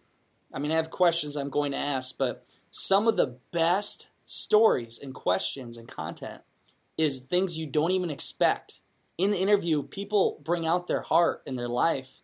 I 0.53 0.59
mean, 0.59 0.71
I 0.71 0.75
have 0.75 0.89
questions 0.89 1.35
I'm 1.35 1.49
going 1.49 1.71
to 1.71 1.77
ask, 1.77 2.17
but 2.17 2.45
some 2.69 3.07
of 3.07 3.17
the 3.17 3.37
best 3.51 4.09
stories 4.25 4.99
and 5.01 5.13
questions 5.13 5.77
and 5.77 5.87
content 5.87 6.41
is 6.97 7.19
things 7.19 7.57
you 7.57 7.67
don't 7.67 7.91
even 7.91 8.09
expect. 8.09 8.79
In 9.17 9.31
the 9.31 9.37
interview, 9.37 9.83
people 9.83 10.39
bring 10.43 10.65
out 10.65 10.87
their 10.87 11.01
heart 11.01 11.41
and 11.45 11.57
their 11.57 11.67
life, 11.67 12.21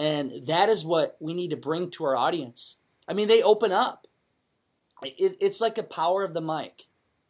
and 0.00 0.32
that 0.46 0.68
is 0.68 0.84
what 0.84 1.16
we 1.20 1.34
need 1.34 1.50
to 1.50 1.56
bring 1.56 1.90
to 1.90 2.04
our 2.04 2.16
audience. 2.16 2.76
I 3.06 3.12
mean, 3.12 3.28
they 3.28 3.42
open 3.42 3.70
up 3.70 4.08
it, 5.02 5.36
it's 5.40 5.60
like 5.60 5.74
the 5.74 5.82
power 5.82 6.24
of 6.24 6.34
the 6.34 6.40
mic, 6.40 6.86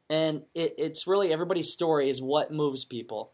and 0.08 0.42
it, 0.54 0.74
it's 0.78 1.06
really 1.06 1.32
everybody's 1.32 1.72
story 1.72 2.08
is 2.08 2.20
what 2.20 2.50
moves 2.50 2.84
people. 2.84 3.32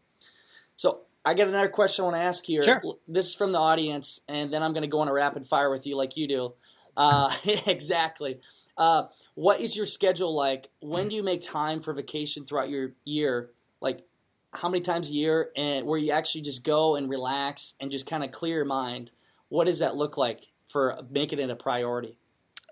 So 0.75 1.01
I 1.25 1.33
got 1.33 1.47
another 1.47 1.69
question 1.69 2.03
I 2.03 2.05
want 2.07 2.17
to 2.17 2.21
ask 2.21 2.45
here. 2.45 2.63
Sure. 2.63 2.81
This 3.07 3.27
is 3.27 3.35
from 3.35 3.51
the 3.51 3.59
audience, 3.59 4.21
and 4.27 4.51
then 4.53 4.63
I'm 4.63 4.73
going 4.73 4.83
to 4.83 4.89
go 4.89 4.99
on 4.99 5.07
a 5.07 5.13
rapid 5.13 5.47
fire 5.47 5.69
with 5.69 5.85
you 5.85 5.97
like 5.97 6.17
you 6.17 6.27
do. 6.27 6.53
Uh, 6.95 7.33
exactly. 7.67 8.39
Uh, 8.77 9.03
what 9.33 9.59
is 9.59 9.75
your 9.75 9.85
schedule 9.85 10.35
like? 10.35 10.69
When 10.81 11.09
do 11.09 11.15
you 11.15 11.23
make 11.23 11.41
time 11.41 11.81
for 11.81 11.93
vacation 11.93 12.43
throughout 12.43 12.69
your 12.69 12.91
year? 13.05 13.49
Like, 13.81 14.03
how 14.53 14.69
many 14.69 14.81
times 14.81 15.09
a 15.09 15.13
year? 15.13 15.49
And 15.57 15.87
where 15.87 15.97
you 15.97 16.11
actually 16.11 16.41
just 16.41 16.63
go 16.63 16.95
and 16.95 17.09
relax 17.09 17.73
and 17.79 17.89
just 17.89 18.07
kind 18.07 18.23
of 18.23 18.31
clear 18.31 18.57
your 18.57 18.65
mind? 18.65 19.09
What 19.49 19.67
does 19.67 19.79
that 19.79 19.95
look 19.95 20.17
like 20.17 20.41
for 20.67 20.97
making 21.09 21.39
it 21.39 21.49
a 21.49 21.55
priority? 21.55 22.17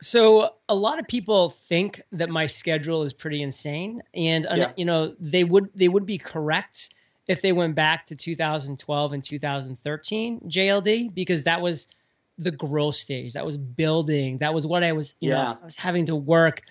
So 0.02 0.54
a 0.68 0.76
lot 0.76 1.00
of 1.00 1.08
people 1.08 1.50
think 1.50 2.02
that 2.12 2.30
my 2.30 2.46
schedule 2.46 3.04
is 3.04 3.14
pretty 3.14 3.42
insane, 3.42 4.04
and 4.14 4.46
uh, 4.46 4.56
yeah. 4.56 4.72
you 4.76 4.86
know 4.86 5.16
they 5.20 5.44
would 5.44 5.70
they 5.74 5.88
would 5.88 6.06
be 6.06 6.18
correct 6.18 6.94
if 7.28 7.42
they 7.42 7.52
went 7.52 7.76
back 7.76 8.08
to 8.08 8.16
2012 8.16 9.14
and 9.14 9.24
2013 9.24 10.42
JLD 10.42 11.14
because 11.14 11.44
that 11.44 11.62
was 11.62 11.90
the 12.38 12.52
growth 12.52 12.96
stage. 12.96 13.34
That 13.34 13.46
was 13.46 13.58
building. 13.58 14.40
That 14.40 14.54
was 14.54 14.68
what 14.68 14.84
I 14.84 14.92
was. 14.92 15.18
You 15.22 15.32
yeah, 15.32 15.44
know, 15.44 15.58
I 15.62 15.66
was 15.66 15.78
having 15.78 16.06
to 16.08 16.16
work. 16.16 16.62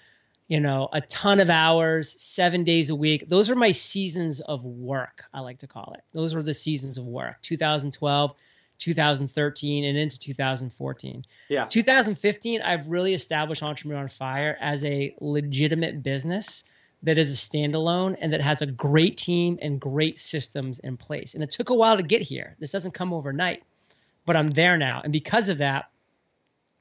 You 0.46 0.60
know, 0.60 0.90
a 0.92 1.00
ton 1.00 1.40
of 1.40 1.48
hours, 1.48 2.20
seven 2.22 2.64
days 2.64 2.90
a 2.90 2.94
week. 2.94 3.30
Those 3.30 3.50
are 3.50 3.54
my 3.54 3.70
seasons 3.70 4.40
of 4.40 4.62
work. 4.62 5.24
I 5.32 5.40
like 5.40 5.60
to 5.60 5.66
call 5.66 5.94
it. 5.96 6.04
Those 6.12 6.34
were 6.34 6.42
the 6.42 6.52
seasons 6.52 6.98
of 6.98 7.06
work. 7.06 7.40
2012 7.40 8.34
2013 8.78 9.84
and 9.84 9.96
into 9.96 10.18
2014. 10.18 11.24
Yeah. 11.48 11.66
2015, 11.66 12.62
I've 12.62 12.88
really 12.88 13.14
established 13.14 13.62
Entrepreneur 13.62 14.00
on 14.00 14.08
Fire 14.08 14.58
as 14.60 14.84
a 14.84 15.14
legitimate 15.20 16.02
business 16.02 16.68
that 17.02 17.18
is 17.18 17.32
a 17.32 17.36
standalone 17.36 18.16
and 18.20 18.32
that 18.32 18.40
has 18.40 18.62
a 18.62 18.66
great 18.66 19.16
team 19.16 19.58
and 19.60 19.80
great 19.80 20.18
systems 20.18 20.78
in 20.78 20.96
place. 20.96 21.34
And 21.34 21.42
it 21.42 21.50
took 21.50 21.68
a 21.68 21.74
while 21.74 21.96
to 21.96 22.02
get 22.02 22.22
here. 22.22 22.56
This 22.58 22.72
doesn't 22.72 22.94
come 22.94 23.12
overnight, 23.12 23.62
but 24.24 24.36
I'm 24.36 24.48
there 24.48 24.78
now. 24.78 25.02
And 25.04 25.12
because 25.12 25.48
of 25.48 25.58
that, 25.58 25.90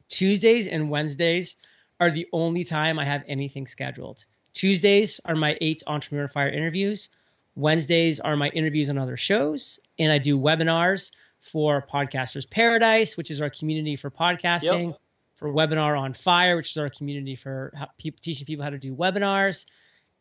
Tuesdays 0.07 0.67
and 0.67 0.89
Wednesdays 0.89 1.61
are 1.99 2.11
the 2.11 2.27
only 2.31 2.63
time 2.63 2.99
I 2.99 3.05
have 3.05 3.23
anything 3.27 3.67
scheduled. 3.67 4.25
Tuesdays 4.53 5.19
are 5.25 5.35
my 5.35 5.57
eight 5.59 5.83
Entrepreneur 5.87 6.23
on 6.23 6.29
Fire 6.29 6.49
interviews. 6.49 7.15
Wednesdays 7.55 8.19
are 8.19 8.35
my 8.35 8.49
interviews 8.49 8.89
on 8.89 8.97
other 8.97 9.17
shows, 9.17 9.79
and 9.99 10.11
I 10.11 10.17
do 10.17 10.39
webinars 10.39 11.15
for 11.43 11.85
Podcasters 11.93 12.49
Paradise, 12.49 13.17
which 13.17 13.29
is 13.29 13.41
our 13.41 13.49
community 13.49 13.95
for 13.95 14.09
podcasting, 14.09 14.91
yep. 14.91 14.99
for 15.35 15.49
Webinar 15.49 15.99
on 15.99 16.13
Fire, 16.13 16.55
which 16.55 16.71
is 16.71 16.77
our 16.77 16.89
community 16.89 17.35
for 17.35 17.73
people, 17.97 18.19
teaching 18.21 18.45
people 18.45 18.63
how 18.63 18.69
to 18.69 18.79
do 18.79 18.95
webinars. 18.95 19.65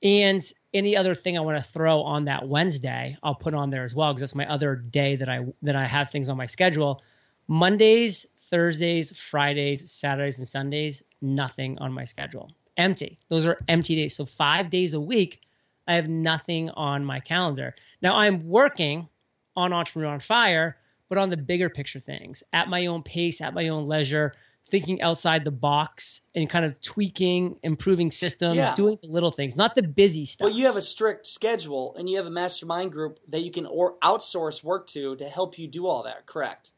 And 0.03 0.43
any 0.75 0.97
other 0.97 1.15
thing 1.15 1.39
I 1.39 1.43
want 1.43 1.65
to 1.65 1.71
throw 1.71 2.03
on 2.03 2.25
that 2.25 2.49
Wednesday, 2.49 3.17
I'll 3.23 3.37
put 3.37 3.55
on 3.55 3.71
there 3.71 3.85
as 3.85 3.95
well 3.95 4.13
because 4.13 4.23
that's 4.23 4.35
my 4.35 4.53
other 4.53 4.75
day 4.75 5.15
that 5.15 5.29
I 5.29 5.47
that 5.63 5.77
I 5.77 5.87
have 5.87 6.11
things 6.11 6.29
on 6.29 6.37
my 6.37 6.47
schedule. 6.47 7.01
Mondays, 7.47 8.27
Thursdays, 8.51 9.17
Fridays, 9.17 9.91
Saturdays, 9.93 10.41
and 10.41 10.49
Sundays, 10.49 11.05
nothing 11.21 11.79
on 11.79 11.93
my 11.93 12.03
schedule. 12.03 12.51
Empty. 12.77 13.21
Those 13.29 13.47
are 13.47 13.59
empty 13.69 13.95
days. 13.95 14.17
So 14.17 14.27
five 14.27 14.71
days 14.71 14.93
a 14.93 15.01
week, 15.01 15.41
I 15.87 15.95
have 15.95 16.09
nothing 16.09 16.71
on 16.71 17.05
my 17.05 17.21
calendar. 17.21 17.77
Now 18.01 18.17
I'm 18.17 18.49
working 18.49 19.09
on 19.55 19.73
Entrepreneur 19.73 20.09
on 20.11 20.21
Fire, 20.21 20.79
but 21.13 21.19
on 21.19 21.29
the 21.29 21.37
bigger 21.37 21.69
picture 21.69 22.01
things 22.01 22.43
at 22.55 22.71
my 22.71 22.87
own 22.87 23.03
pace, 23.03 23.43
at 23.43 23.53
my 23.53 23.69
own 23.69 23.87
leisure, 23.87 24.33
thinking 24.71 25.03
outside 25.03 25.45
the 25.45 25.51
box 25.51 26.27
and 26.35 26.49
kind 26.49 26.65
of 26.65 26.81
tweaking, 26.81 27.59
improving 27.63 28.11
systems, 28.11 28.57
yeah. 28.57 28.75
doing 28.75 28.99
the 29.03 29.09
little 29.09 29.31
things, 29.31 29.55
not 29.55 29.75
the 29.75 29.83
busy 29.83 30.25
stuff. 30.25 30.47
Well, 30.47 30.57
you 30.57 30.65
have 30.65 30.77
a 30.77 30.81
strict 30.81 31.27
schedule 31.27 31.95
and 31.99 32.09
you 32.09 32.17
have 32.17 32.25
a 32.25 32.31
mastermind 32.31 32.93
group 32.93 33.21
that 33.29 33.41
you 33.41 33.51
can 33.51 33.67
or 33.67 33.99
outsource 33.99 34.65
work 34.65 34.87
to 34.87 35.15
to 35.17 35.27
help 35.27 35.59
you 35.59 35.69
do 35.69 35.87
all 35.87 36.03
that, 36.05 36.25
correct? 36.25 36.71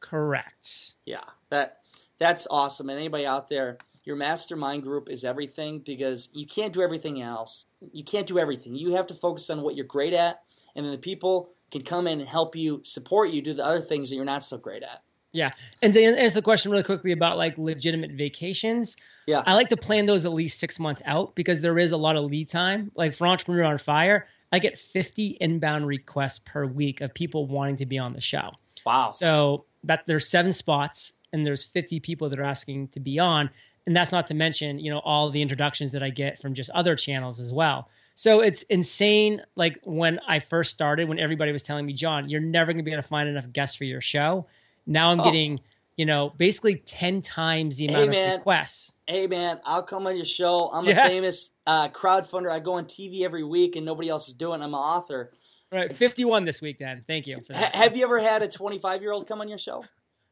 Correct. 0.00 0.96
Yeah. 1.06 1.24
That 1.48 1.78
that's 2.18 2.46
awesome. 2.50 2.90
And 2.90 2.98
anybody 2.98 3.24
out 3.24 3.48
there, 3.48 3.78
your 4.04 4.16
mastermind 4.16 4.82
group 4.82 5.08
is 5.08 5.24
everything 5.24 5.78
because 5.78 6.28
you 6.34 6.44
can't 6.44 6.74
do 6.74 6.82
everything 6.82 7.22
else. 7.22 7.64
You 7.80 8.04
can't 8.04 8.26
do 8.26 8.38
everything. 8.38 8.74
You 8.74 8.96
have 8.96 9.06
to 9.06 9.14
focus 9.14 9.48
on 9.48 9.62
what 9.62 9.76
you're 9.76 9.86
great 9.86 10.12
at 10.12 10.42
and 10.76 10.84
then 10.84 10.92
the 10.92 10.98
people 10.98 11.54
can 11.70 11.82
come 11.82 12.06
in 12.06 12.20
and 12.20 12.28
help 12.28 12.56
you 12.56 12.80
support 12.84 13.30
you 13.30 13.42
do 13.42 13.54
the 13.54 13.64
other 13.64 13.80
things 13.80 14.10
that 14.10 14.16
you're 14.16 14.24
not 14.24 14.42
so 14.42 14.58
great 14.58 14.82
at. 14.82 15.02
Yeah. 15.32 15.52
And 15.82 15.92
to 15.92 16.02
answer 16.02 16.40
the 16.40 16.42
question 16.42 16.70
really 16.70 16.84
quickly 16.84 17.12
about 17.12 17.36
like 17.36 17.58
legitimate 17.58 18.12
vacations, 18.12 18.96
yeah. 19.26 19.42
I 19.46 19.54
like 19.54 19.68
to 19.68 19.76
plan 19.76 20.06
those 20.06 20.24
at 20.24 20.32
least 20.32 20.58
six 20.58 20.80
months 20.80 21.02
out 21.04 21.34
because 21.34 21.60
there 21.60 21.78
is 21.78 21.92
a 21.92 21.96
lot 21.96 22.16
of 22.16 22.24
lead 22.24 22.48
time. 22.48 22.90
Like 22.94 23.14
for 23.14 23.26
Entrepreneur 23.26 23.64
on 23.64 23.78
Fire, 23.78 24.26
I 24.50 24.58
get 24.58 24.78
50 24.78 25.36
inbound 25.40 25.86
requests 25.86 26.38
per 26.38 26.64
week 26.64 27.00
of 27.00 27.12
people 27.12 27.46
wanting 27.46 27.76
to 27.76 27.86
be 27.86 27.98
on 27.98 28.14
the 28.14 28.20
show. 28.20 28.52
Wow. 28.86 29.10
So 29.10 29.66
that 29.84 30.06
there's 30.06 30.26
seven 30.26 30.52
spots 30.54 31.18
and 31.32 31.46
there's 31.46 31.62
50 31.62 32.00
people 32.00 32.30
that 32.30 32.38
are 32.38 32.44
asking 32.44 32.88
to 32.88 33.00
be 33.00 33.18
on. 33.18 33.50
And 33.86 33.94
that's 33.94 34.12
not 34.12 34.26
to 34.28 34.34
mention, 34.34 34.78
you 34.78 34.90
know, 34.90 35.00
all 35.00 35.30
the 35.30 35.42
introductions 35.42 35.92
that 35.92 36.02
I 36.02 36.10
get 36.10 36.40
from 36.40 36.54
just 36.54 36.70
other 36.70 36.96
channels 36.96 37.38
as 37.38 37.52
well. 37.52 37.88
So 38.18 38.40
it's 38.40 38.64
insane. 38.64 39.44
Like 39.54 39.78
when 39.84 40.18
I 40.26 40.40
first 40.40 40.72
started, 40.72 41.08
when 41.08 41.20
everybody 41.20 41.52
was 41.52 41.62
telling 41.62 41.86
me, 41.86 41.92
John, 41.92 42.28
you're 42.28 42.40
never 42.40 42.72
going 42.72 42.78
to 42.78 42.82
be 42.82 42.90
able 42.90 43.04
to 43.04 43.08
find 43.08 43.28
enough 43.28 43.52
guests 43.52 43.76
for 43.76 43.84
your 43.84 44.00
show. 44.00 44.48
Now 44.88 45.12
I'm 45.12 45.20
oh. 45.20 45.22
getting, 45.22 45.60
you 45.96 46.04
know, 46.04 46.34
basically 46.36 46.82
10 46.84 47.22
times 47.22 47.76
the 47.76 47.86
amount 47.86 48.12
hey, 48.12 48.32
of 48.32 48.38
requests. 48.38 48.94
Hey, 49.06 49.28
man, 49.28 49.60
I'll 49.64 49.84
come 49.84 50.08
on 50.08 50.16
your 50.16 50.24
show. 50.24 50.68
I'm 50.72 50.84
yeah. 50.84 51.06
a 51.06 51.08
famous 51.08 51.52
uh, 51.64 51.90
crowdfunder. 51.90 52.50
I 52.50 52.58
go 52.58 52.72
on 52.72 52.86
TV 52.86 53.22
every 53.22 53.44
week 53.44 53.76
and 53.76 53.86
nobody 53.86 54.08
else 54.08 54.26
is 54.26 54.34
doing 54.34 54.62
it. 54.62 54.64
I'm 54.64 54.74
an 54.74 54.80
author. 54.80 55.30
Right. 55.70 55.96
51 55.96 56.44
this 56.44 56.60
week, 56.60 56.80
then. 56.80 57.04
Thank 57.06 57.28
you. 57.28 57.44
Ha- 57.54 57.70
have 57.72 57.96
you 57.96 58.02
ever 58.02 58.18
had 58.18 58.42
a 58.42 58.48
25 58.48 59.00
year 59.00 59.12
old 59.12 59.28
come 59.28 59.40
on 59.40 59.48
your 59.48 59.58
show? 59.58 59.84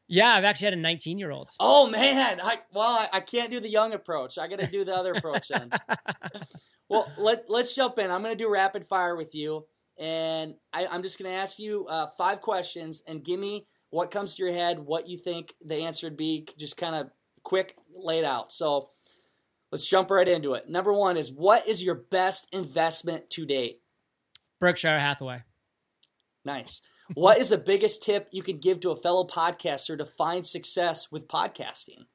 Yeah, 0.07 0.33
I've 0.33 0.45
actually 0.45 0.65
had 0.65 0.73
a 0.75 0.81
19 0.81 1.19
year 1.19 1.31
old. 1.31 1.49
Oh 1.59 1.89
man, 1.89 2.39
I, 2.41 2.59
well, 2.73 2.85
I, 2.87 3.17
I, 3.17 3.19
can't 3.19 3.51
do 3.51 3.59
the 3.59 3.69
young 3.69 3.93
approach. 3.93 4.37
I 4.37 4.47
got 4.47 4.59
to 4.59 4.67
do 4.67 4.85
the 4.85 4.95
other 4.95 5.13
approach 5.13 5.49
then. 5.49 5.69
well, 6.89 7.11
let 7.17 7.49
let's 7.49 7.75
jump 7.75 7.99
in. 7.99 8.09
I'm 8.09 8.21
going 8.21 8.35
to 8.35 8.41
do 8.41 8.51
rapid 8.51 8.85
fire 8.85 9.15
with 9.15 9.35
you, 9.35 9.65
and 9.99 10.55
I, 10.71 10.85
am 10.85 11.03
just 11.03 11.19
going 11.19 11.29
to 11.29 11.37
ask 11.37 11.59
you 11.59 11.87
uh, 11.87 12.07
five 12.17 12.41
questions, 12.41 13.03
and 13.05 13.23
give 13.23 13.39
me 13.39 13.67
what 13.89 14.11
comes 14.11 14.35
to 14.35 14.43
your 14.43 14.53
head, 14.53 14.79
what 14.79 15.09
you 15.09 15.17
think 15.17 15.53
the 15.63 15.75
answer 15.75 16.07
would 16.07 16.17
be. 16.17 16.47
Just 16.57 16.77
kind 16.77 16.95
of 16.95 17.09
quick, 17.43 17.75
laid 17.93 18.23
out. 18.23 18.53
So 18.53 18.91
let's 19.71 19.85
jump 19.85 20.09
right 20.09 20.27
into 20.27 20.53
it. 20.53 20.69
Number 20.69 20.93
one 20.93 21.17
is 21.17 21.31
what 21.31 21.67
is 21.67 21.83
your 21.83 21.95
best 21.95 22.47
investment 22.53 23.29
to 23.31 23.45
date? 23.45 23.81
Berkshire 24.61 24.99
Hathaway. 24.99 25.43
Nice. 26.45 26.81
What 27.13 27.37
is 27.37 27.49
the 27.49 27.57
biggest 27.57 28.03
tip 28.03 28.29
you 28.31 28.43
can 28.43 28.57
give 28.59 28.79
to 28.81 28.91
a 28.91 28.95
fellow 28.95 29.25
podcaster 29.25 29.97
to 29.97 30.05
find 30.05 30.45
success 30.45 31.11
with 31.11 31.27
podcasting? 31.27 32.05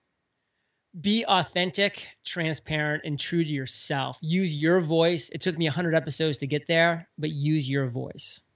be 1.01 1.25
authentic, 1.27 2.09
transparent, 2.25 3.03
and 3.05 3.19
true 3.19 3.45
to 3.45 3.51
yourself. 3.51 4.19
Use 4.21 4.53
your 4.55 4.81
voice. 4.81 5.31
It 5.31 5.41
took 5.41 5.57
me 5.57 5.65
100 5.67 5.95
episodes 5.95 6.39
to 6.39 6.47
get 6.47 6.67
there, 6.67 7.09
but 7.19 7.31
use 7.31 7.69
your 7.69 7.89
voice. 7.89 8.47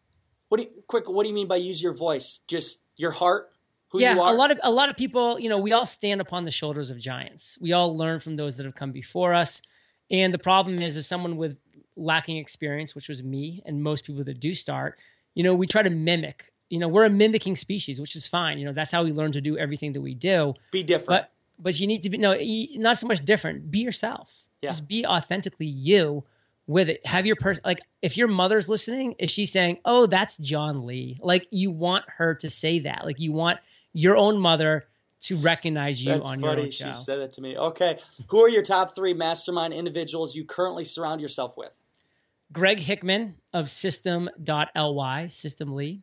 What 0.48 0.58
do 0.58 0.64
you, 0.64 0.70
quick? 0.86 1.08
What 1.08 1.22
do 1.22 1.28
you 1.28 1.34
mean 1.34 1.48
by 1.48 1.56
use 1.56 1.82
your 1.82 1.94
voice? 1.94 2.40
Just 2.46 2.82
your 2.96 3.10
heart. 3.10 3.50
Who 3.90 4.00
yeah, 4.00 4.14
you 4.14 4.20
are? 4.20 4.32
a 4.32 4.36
lot 4.36 4.50
of 4.50 4.60
a 4.62 4.70
lot 4.70 4.90
of 4.90 4.96
people. 4.96 5.40
You 5.40 5.48
know, 5.48 5.58
we 5.58 5.72
all 5.72 5.86
stand 5.86 6.20
upon 6.20 6.44
the 6.44 6.50
shoulders 6.50 6.90
of 6.90 6.98
giants. 6.98 7.58
We 7.60 7.72
all 7.72 7.96
learn 7.96 8.20
from 8.20 8.36
those 8.36 8.56
that 8.56 8.66
have 8.66 8.74
come 8.74 8.92
before 8.92 9.34
us. 9.34 9.62
And 10.10 10.32
the 10.32 10.38
problem 10.38 10.80
is, 10.82 10.96
as 10.96 11.06
someone 11.06 11.36
with 11.36 11.56
lacking 11.96 12.36
experience, 12.36 12.94
which 12.94 13.08
was 13.08 13.22
me 13.22 13.62
and 13.64 13.82
most 13.82 14.04
people 14.04 14.22
that 14.24 14.38
do 14.38 14.54
start, 14.54 14.98
you 15.36 15.44
know, 15.44 15.54
we 15.54 15.68
try 15.68 15.82
to 15.82 15.90
mimic. 15.90 16.52
You 16.68 16.80
know, 16.80 16.88
we're 16.88 17.04
a 17.04 17.10
mimicking 17.10 17.54
species, 17.54 18.00
which 18.00 18.16
is 18.16 18.26
fine. 18.26 18.58
You 18.58 18.64
know, 18.64 18.72
that's 18.72 18.90
how 18.90 19.04
we 19.04 19.12
learn 19.12 19.30
to 19.32 19.40
do 19.40 19.56
everything 19.56 19.92
that 19.92 20.00
we 20.00 20.14
do. 20.14 20.54
Be 20.72 20.82
different. 20.82 21.06
But 21.06 21.32
but 21.58 21.78
you 21.78 21.86
need 21.86 22.02
to 22.02 22.10
be 22.10 22.18
no, 22.18 22.36
not 22.80 22.98
so 22.98 23.06
much 23.06 23.20
different. 23.20 23.70
Be 23.70 23.78
yourself. 23.78 24.42
Yeah. 24.62 24.70
Just 24.70 24.88
be 24.88 25.06
authentically 25.06 25.66
you 25.66 26.24
with 26.66 26.88
it. 26.88 27.06
Have 27.06 27.26
your 27.26 27.36
person 27.36 27.62
like 27.64 27.80
if 28.02 28.16
your 28.16 28.26
mother's 28.28 28.68
listening, 28.68 29.14
is 29.18 29.30
she 29.30 29.46
saying, 29.46 29.78
"Oh, 29.84 30.06
that's 30.06 30.38
John 30.38 30.86
Lee"? 30.86 31.20
Like 31.22 31.46
you 31.50 31.70
want 31.70 32.04
her 32.16 32.34
to 32.36 32.50
say 32.50 32.80
that. 32.80 33.04
Like 33.04 33.20
you 33.20 33.30
want 33.32 33.60
your 33.92 34.16
own 34.16 34.38
mother 34.38 34.88
to 35.20 35.36
recognize 35.36 36.04
you 36.04 36.12
That's 36.12 36.28
on 36.28 36.40
funny. 36.40 36.56
your 36.56 36.64
own 36.66 36.70
show. 36.70 36.86
She 36.86 36.92
said 36.92 37.20
that 37.20 37.32
to 37.34 37.40
me. 37.40 37.56
Okay, 37.56 37.98
who 38.28 38.40
are 38.42 38.48
your 38.48 38.62
top 38.62 38.94
three 38.94 39.14
mastermind 39.14 39.72
individuals 39.72 40.34
you 40.34 40.44
currently 40.44 40.84
surround 40.84 41.20
yourself 41.20 41.56
with? 41.56 41.80
Greg 42.52 42.78
Hickman 42.80 43.36
of 43.52 43.70
System.ly, 43.70 45.26
System 45.28 45.74
Lee. 45.74 46.02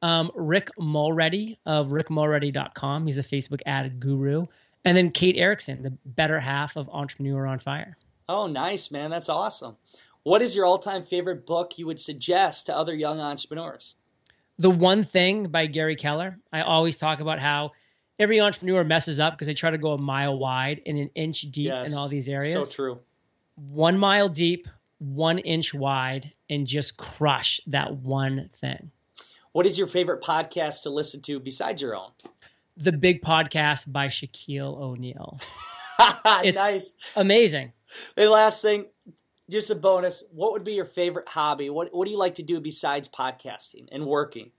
Um, 0.00 0.30
Rick 0.36 0.70
Mulready 0.78 1.58
of 1.66 1.88
rickmulready.com. 1.88 3.06
He's 3.06 3.18
a 3.18 3.22
Facebook 3.24 3.60
ad 3.66 3.98
guru. 3.98 4.46
And 4.84 4.96
then 4.96 5.10
Kate 5.10 5.36
Erickson, 5.36 5.82
the 5.82 5.90
better 6.04 6.38
half 6.40 6.76
of 6.76 6.88
Entrepreneur 6.90 7.46
on 7.46 7.58
Fire. 7.58 7.96
Oh, 8.28 8.46
nice, 8.46 8.90
man. 8.92 9.10
That's 9.10 9.28
awesome. 9.28 9.76
What 10.22 10.40
is 10.40 10.54
your 10.54 10.66
all 10.66 10.78
time 10.78 11.02
favorite 11.02 11.46
book 11.46 11.78
you 11.78 11.86
would 11.86 11.98
suggest 11.98 12.66
to 12.66 12.76
other 12.76 12.94
young 12.94 13.18
entrepreneurs? 13.18 13.96
The 14.58 14.70
One 14.70 15.02
Thing 15.02 15.48
by 15.48 15.66
Gary 15.66 15.96
Keller. 15.96 16.38
I 16.52 16.60
always 16.60 16.96
talk 16.96 17.20
about 17.20 17.40
how 17.40 17.72
every 18.18 18.40
entrepreneur 18.40 18.84
messes 18.84 19.18
up 19.18 19.34
because 19.34 19.46
they 19.46 19.54
try 19.54 19.70
to 19.70 19.78
go 19.78 19.92
a 19.92 19.98
mile 19.98 20.38
wide 20.38 20.80
and 20.86 20.98
an 20.98 21.10
inch 21.14 21.40
deep 21.42 21.66
Yes. 21.66 21.90
in 21.92 21.98
all 21.98 22.08
these 22.08 22.28
areas. 22.28 22.52
So 22.52 22.64
true. 22.64 23.00
One 23.56 23.98
mile 23.98 24.28
deep, 24.28 24.68
one 24.98 25.38
inch 25.38 25.74
wide, 25.74 26.32
and 26.50 26.66
just 26.66 26.98
crush 26.98 27.60
that 27.66 27.96
one 27.96 28.50
thing. 28.52 28.90
What 29.52 29.66
is 29.66 29.78
your 29.78 29.86
favorite 29.86 30.22
podcast 30.22 30.82
to 30.82 30.90
listen 30.90 31.22
to 31.22 31.40
besides 31.40 31.82
your 31.82 31.96
own? 31.96 32.10
The 32.76 32.92
Big 32.92 33.22
Podcast 33.22 33.92
by 33.92 34.06
Shaquille 34.06 34.78
O'Neal. 34.78 35.40
it's 35.98 36.58
nice. 36.58 36.94
Amazing. 37.16 37.72
And 38.16 38.30
last 38.30 38.62
thing, 38.62 38.86
just 39.50 39.70
a 39.70 39.74
bonus. 39.74 40.22
What 40.30 40.52
would 40.52 40.64
be 40.64 40.74
your 40.74 40.84
favorite 40.84 41.28
hobby? 41.28 41.70
What 41.70 41.88
What 41.92 42.04
do 42.04 42.10
you 42.10 42.18
like 42.18 42.36
to 42.36 42.42
do 42.42 42.60
besides 42.60 43.08
podcasting 43.08 43.88
and 43.90 44.06
working? 44.06 44.52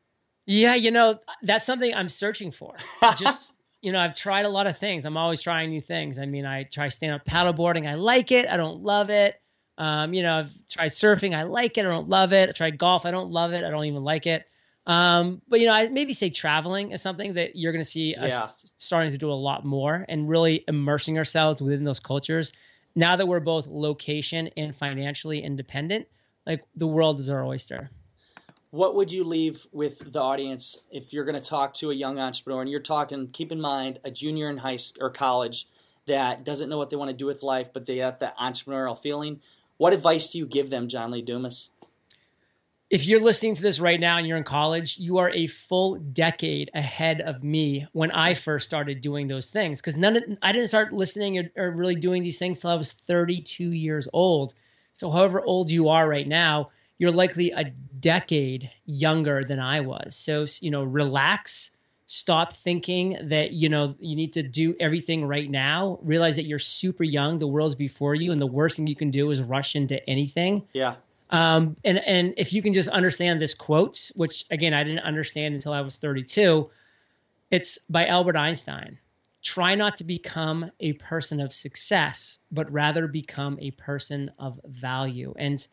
Yeah, 0.45 0.73
you 0.73 0.89
know, 0.89 1.19
that's 1.43 1.65
something 1.65 1.93
I'm 1.93 2.09
searching 2.09 2.49
for. 2.49 2.73
Just, 3.17 3.53
you 3.83 3.91
know, 3.91 3.99
I've 3.99 4.15
tried 4.15 4.45
a 4.45 4.49
lot 4.49 4.65
of 4.65 4.79
things. 4.79 5.05
I'm 5.05 5.15
always 5.15 5.43
trying 5.43 5.69
new 5.69 5.79
things. 5.79 6.17
I 6.17 6.25
mean, 6.25 6.43
I 6.43 6.63
try 6.63 6.87
stand 6.87 7.13
up 7.13 7.23
paddleboarding. 7.23 7.87
I 7.87 7.93
like 7.93 8.31
it. 8.31 8.49
I 8.49 8.57
don't 8.57 8.81
love 8.81 9.11
it. 9.11 9.39
Um, 9.79 10.13
you 10.13 10.21
know, 10.21 10.39
I've 10.39 10.53
tried 10.69 10.89
surfing. 10.89 11.33
I 11.35 11.43
like 11.43 11.77
it. 11.77 11.85
I 11.85 11.89
don't 11.89 12.09
love 12.09 12.33
it. 12.33 12.49
I 12.49 12.51
tried 12.51 12.77
golf. 12.77 13.05
I 13.05 13.11
don't 13.11 13.31
love 13.31 13.53
it. 13.53 13.63
I 13.63 13.69
don't 13.69 13.85
even 13.85 14.03
like 14.03 14.27
it. 14.27 14.45
Um, 14.85 15.41
but 15.47 15.59
you 15.59 15.67
know, 15.67 15.73
I 15.73 15.87
maybe 15.87 16.13
say 16.13 16.29
traveling 16.29 16.91
is 16.91 17.01
something 17.01 17.33
that 17.35 17.55
you're 17.55 17.71
going 17.71 17.83
to 17.83 17.89
see 17.89 18.13
us 18.15 18.31
Yeah. 18.31 18.47
starting 18.75 19.11
to 19.11 19.17
do 19.17 19.31
a 19.31 19.33
lot 19.33 19.63
more 19.63 20.05
and 20.09 20.27
really 20.27 20.63
immersing 20.67 21.17
ourselves 21.17 21.61
within 21.61 21.83
those 21.85 21.99
cultures. 21.99 22.51
Now 22.95 23.15
that 23.15 23.27
we're 23.27 23.39
both 23.39 23.67
location 23.67 24.49
and 24.57 24.75
financially 24.75 25.41
independent, 25.41 26.07
like 26.45 26.63
the 26.75 26.87
world 26.87 27.19
is 27.19 27.29
our 27.29 27.45
oyster. 27.45 27.91
What 28.71 28.95
would 28.95 29.11
you 29.11 29.23
leave 29.23 29.65
with 29.71 30.11
the 30.11 30.21
audience 30.21 30.77
if 30.91 31.13
you're 31.13 31.25
going 31.25 31.39
to 31.39 31.47
talk 31.47 31.73
to 31.75 31.89
a 31.89 31.93
young 31.93 32.19
entrepreneur 32.19 32.61
and 32.61 32.69
you're 32.69 32.79
talking? 32.79 33.27
Keep 33.27 33.51
in 33.51 33.61
mind 33.61 33.99
a 34.03 34.11
junior 34.11 34.49
in 34.49 34.57
high 34.57 34.75
school 34.75 35.05
or 35.05 35.09
college 35.09 35.67
that 36.07 36.43
doesn't 36.43 36.69
know 36.69 36.77
what 36.77 36.89
they 36.89 36.95
want 36.95 37.11
to 37.11 37.15
do 37.17 37.25
with 37.25 37.43
life, 37.43 37.71
but 37.73 37.85
they 37.85 37.97
have 37.97 38.19
that 38.19 38.37
entrepreneurial 38.37 38.97
feeling. 38.97 39.39
What 39.79 39.93
advice 39.93 40.29
do 40.29 40.37
you 40.37 40.45
give 40.45 40.69
them, 40.69 40.87
John 40.87 41.09
Lee 41.09 41.23
Dumas? 41.23 41.71
if 42.89 43.05
you're 43.05 43.19
listening 43.19 43.53
to 43.53 43.61
this 43.61 43.79
right 43.79 43.99
now 43.99 44.17
and 44.17 44.25
you're 44.25 44.37
in 44.37 44.43
college, 44.43 44.97
you 44.97 45.19
are 45.19 45.29
a 45.29 45.45
full 45.45 45.95
decade 45.95 46.71
ahead 46.73 47.21
of 47.21 47.43
me 47.43 47.85
when 47.91 48.09
I 48.11 48.33
first 48.33 48.65
started 48.65 49.01
doing 49.01 49.27
those 49.27 49.51
things. 49.51 49.79
Because 49.79 49.95
none 49.95 50.17
of 50.17 50.23
I 50.41 50.51
didn't 50.51 50.69
start 50.69 50.91
listening 50.91 51.37
or, 51.37 51.51
or 51.55 51.71
really 51.71 51.95
doing 51.95 52.23
these 52.23 52.39
things 52.39 52.59
till 52.59 52.71
I 52.71 52.75
was 52.75 52.93
32 52.93 53.71
years 53.71 54.07
old. 54.11 54.55
So, 54.93 55.11
however 55.11 55.41
old 55.41 55.69
you 55.69 55.89
are 55.89 56.09
right 56.09 56.27
now, 56.27 56.71
you're 56.97 57.11
likely 57.11 57.51
a 57.51 57.65
decade 57.99 58.71
younger 58.85 59.43
than 59.43 59.59
I 59.59 59.81
was. 59.81 60.15
So, 60.15 60.45
you 60.61 60.71
know, 60.71 60.83
relax. 60.83 61.77
Stop 62.11 62.53
thinking 62.53 63.19
that 63.21 63.51
you 63.51 63.69
know 63.69 63.93
you 63.99 64.15
need 64.15 64.33
to 64.33 64.41
do 64.41 64.75
everything 64.79 65.27
right 65.27 65.47
now. 65.47 65.99
Realize 66.01 66.37
that 66.37 66.47
you're 66.47 66.57
super 66.57 67.03
young. 67.03 67.37
The 67.37 67.45
world's 67.45 67.75
before 67.75 68.15
you, 68.15 68.31
and 68.31 68.41
the 68.41 68.47
worst 68.47 68.77
thing 68.77 68.87
you 68.87 68.95
can 68.95 69.11
do 69.11 69.29
is 69.29 69.43
rush 69.43 69.75
into 69.75 70.03
anything. 70.09 70.65
Yeah. 70.73 70.95
Um, 71.29 71.77
and 71.85 71.99
and 71.99 72.33
if 72.35 72.51
you 72.51 72.63
can 72.63 72.73
just 72.73 72.89
understand 72.89 73.39
this 73.39 73.53
quote, 73.53 74.09
which 74.15 74.45
again 74.49 74.73
I 74.73 74.83
didn't 74.83 75.05
understand 75.05 75.53
until 75.53 75.71
I 75.71 75.81
was 75.81 75.97
32, 75.97 76.71
it's 77.51 77.77
by 77.83 78.07
Albert 78.07 78.35
Einstein. 78.35 78.97
Try 79.43 79.75
not 79.75 79.95
to 79.97 80.03
become 80.03 80.71
a 80.79 80.93
person 80.93 81.39
of 81.39 81.53
success, 81.53 82.43
but 82.51 82.71
rather 82.71 83.05
become 83.05 83.59
a 83.61 83.69
person 83.69 84.31
of 84.39 84.59
value. 84.65 85.35
And 85.37 85.63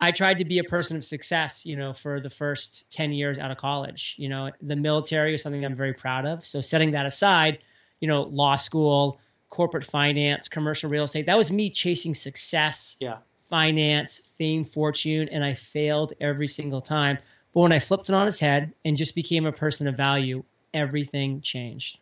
I 0.00 0.12
tried 0.12 0.38
to 0.38 0.44
be 0.44 0.58
a 0.58 0.64
person 0.64 0.96
of 0.96 1.04
success, 1.04 1.66
you 1.66 1.76
know, 1.76 1.92
for 1.92 2.20
the 2.20 2.30
first 2.30 2.92
10 2.92 3.12
years 3.12 3.38
out 3.38 3.50
of 3.50 3.58
college. 3.58 4.14
You 4.18 4.28
know, 4.28 4.52
the 4.62 4.76
military 4.76 5.34
is 5.34 5.42
something 5.42 5.64
I'm 5.64 5.74
very 5.74 5.92
proud 5.94 6.24
of. 6.24 6.46
So 6.46 6.60
setting 6.60 6.92
that 6.92 7.04
aside, 7.06 7.58
you 8.00 8.06
know, 8.06 8.22
law 8.22 8.54
school, 8.56 9.18
corporate 9.50 9.84
finance, 9.84 10.46
commercial 10.46 10.88
real 10.88 11.04
estate, 11.04 11.26
that 11.26 11.36
was 11.36 11.50
me 11.50 11.70
chasing 11.70 12.14
success 12.14 12.96
Yeah. 13.00 13.18
finance, 13.50 14.28
fame, 14.36 14.64
fortune, 14.64 15.28
and 15.30 15.44
I 15.44 15.54
failed 15.54 16.12
every 16.20 16.48
single 16.48 16.80
time. 16.80 17.18
But 17.52 17.60
when 17.60 17.72
I 17.72 17.80
flipped 17.80 18.08
it 18.08 18.14
on 18.14 18.28
its 18.28 18.40
head 18.40 18.74
and 18.84 18.96
just 18.96 19.14
became 19.14 19.46
a 19.46 19.52
person 19.52 19.88
of 19.88 19.96
value, 19.96 20.44
everything 20.72 21.40
changed. 21.40 21.98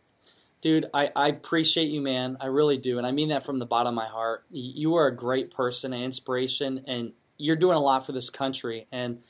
Dude, 0.61 0.87
I, 0.93 1.13
I 1.15 1.29
appreciate 1.29 1.87
you, 1.87 2.01
man. 2.01 2.37
I 2.41 2.47
really 2.47 2.77
do. 2.77 2.99
And 2.99 3.07
I 3.07 3.13
mean 3.13 3.29
that 3.29 3.45
from 3.45 3.59
the 3.59 3.67
bottom 3.67 3.91
of 3.91 3.95
my 3.95 4.09
heart. 4.09 4.45
You 4.51 4.97
are 4.97 5.07
a 5.07 5.15
great 5.15 5.51
person, 5.51 5.93
an 5.93 6.03
inspiration, 6.03 6.83
and 6.87 7.13
you're 7.39 7.57
doing 7.57 7.77
a 7.77 7.81
lot 7.81 8.07
for 8.07 8.13
this 8.13 8.31
country. 8.31 8.87
And 8.93 9.21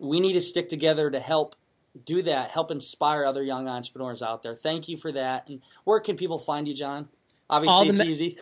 we 0.00 0.20
need 0.20 0.34
to 0.34 0.40
stick 0.40 0.68
together 0.68 1.10
to 1.10 1.20
help 1.20 1.56
do 2.04 2.22
that, 2.22 2.50
help 2.50 2.70
inspire 2.70 3.24
other 3.24 3.42
young 3.42 3.66
entrepreneurs 3.68 4.22
out 4.22 4.42
there. 4.42 4.54
Thank 4.54 4.88
you 4.88 4.96
for 4.96 5.10
that. 5.12 5.48
And 5.48 5.62
where 5.84 6.00
can 6.00 6.16
people 6.16 6.38
find 6.38 6.66
you, 6.68 6.74
John? 6.74 7.08
Obviously, 7.50 7.88
it's 7.88 7.98
ma- 7.98 8.04
easy. 8.04 8.36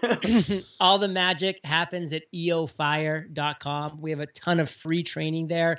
All 0.80 0.98
the 0.98 1.08
magic 1.08 1.60
happens 1.64 2.12
at 2.12 2.24
eofire.com. 2.34 4.00
We 4.00 4.10
have 4.10 4.20
a 4.20 4.26
ton 4.26 4.60
of 4.60 4.68
free 4.68 5.02
training 5.02 5.46
there 5.46 5.78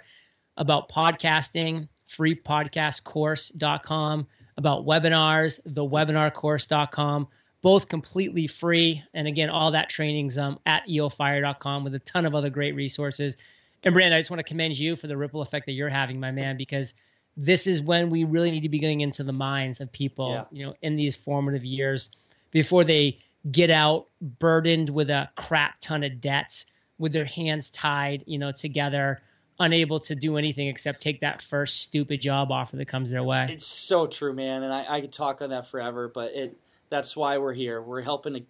about 0.56 0.90
podcasting, 0.90 1.90
freepodcastcourse.com, 2.10 4.28
about 4.56 4.86
webinars, 4.86 5.60
thewebinarcourse.com, 5.68 7.28
both 7.62 7.90
completely 7.90 8.48
free. 8.48 9.04
And 9.14 9.28
again, 9.28 9.50
all 9.50 9.72
that 9.72 9.90
training's 9.90 10.38
um, 10.38 10.60
at 10.66 10.88
eofire.com 10.88 11.84
with 11.84 11.96
a 11.96 12.00
ton 12.00 12.26
of 12.26 12.36
other 12.36 12.50
great 12.50 12.76
resources. 12.76 13.36
And 13.84 13.94
Brandon, 13.94 14.18
I 14.18 14.20
just 14.20 14.30
want 14.32 14.40
to 14.40 14.44
commend 14.44 14.78
you 14.78 14.96
for 14.96 15.08
the 15.08 15.18
ripple 15.18 15.42
effect 15.42 15.66
that 15.66 15.74
you're 15.74 15.90
having, 15.90 16.20
my 16.20 16.32
man, 16.32 16.58
because 16.58 16.94
this 17.36 17.68
is 17.68 17.82
when 17.82 18.10
we 18.10 18.24
really 18.24 18.52
need 18.52 18.62
to 18.64 18.70
be 18.70 18.80
getting 18.80 19.02
into 19.02 19.24
the 19.24 19.34
minds 19.34 19.80
of 19.80 19.92
people, 19.92 20.32
Yeah. 20.32 20.44
you 20.52 20.66
know, 20.66 20.76
in 20.82 20.96
these 20.96 21.16
formative 21.16 21.64
years 21.64 22.16
before 22.52 22.84
they 22.84 23.20
get 23.52 23.70
out 23.70 24.08
burdened 24.22 24.90
with 24.90 25.10
a 25.10 25.30
crap 25.36 25.80
ton 25.80 26.04
of 26.04 26.20
debts, 26.20 26.72
with 26.98 27.14
their 27.14 27.26
hands 27.26 27.70
tied, 27.70 28.24
you 28.26 28.38
know, 28.40 28.52
together, 28.52 29.22
unable 29.60 30.00
to 30.00 30.16
do 30.16 30.38
anything 30.38 30.68
except 30.68 31.00
take 31.02 31.20
that 31.22 31.42
first 31.42 31.82
stupid 31.82 32.20
job 32.22 32.52
offer 32.52 32.76
that 32.76 32.88
comes 32.88 33.10
their 33.12 33.24
way. 33.24 33.46
it's 33.50 33.66
so 33.66 34.08
true, 34.08 34.34
man. 34.34 34.64
And 34.64 34.74
I, 34.74 34.86
I 34.96 35.02
could 35.02 35.14
talk 35.14 35.42
on 35.42 35.50
that 35.52 35.68
forever, 35.68 36.08
but 36.08 36.32
it 36.34 36.58
that's 36.90 37.16
why 37.16 37.38
we're 37.38 37.54
here. 37.54 37.82
We're 37.82 38.02
helping 38.02 38.34
to 38.34 38.44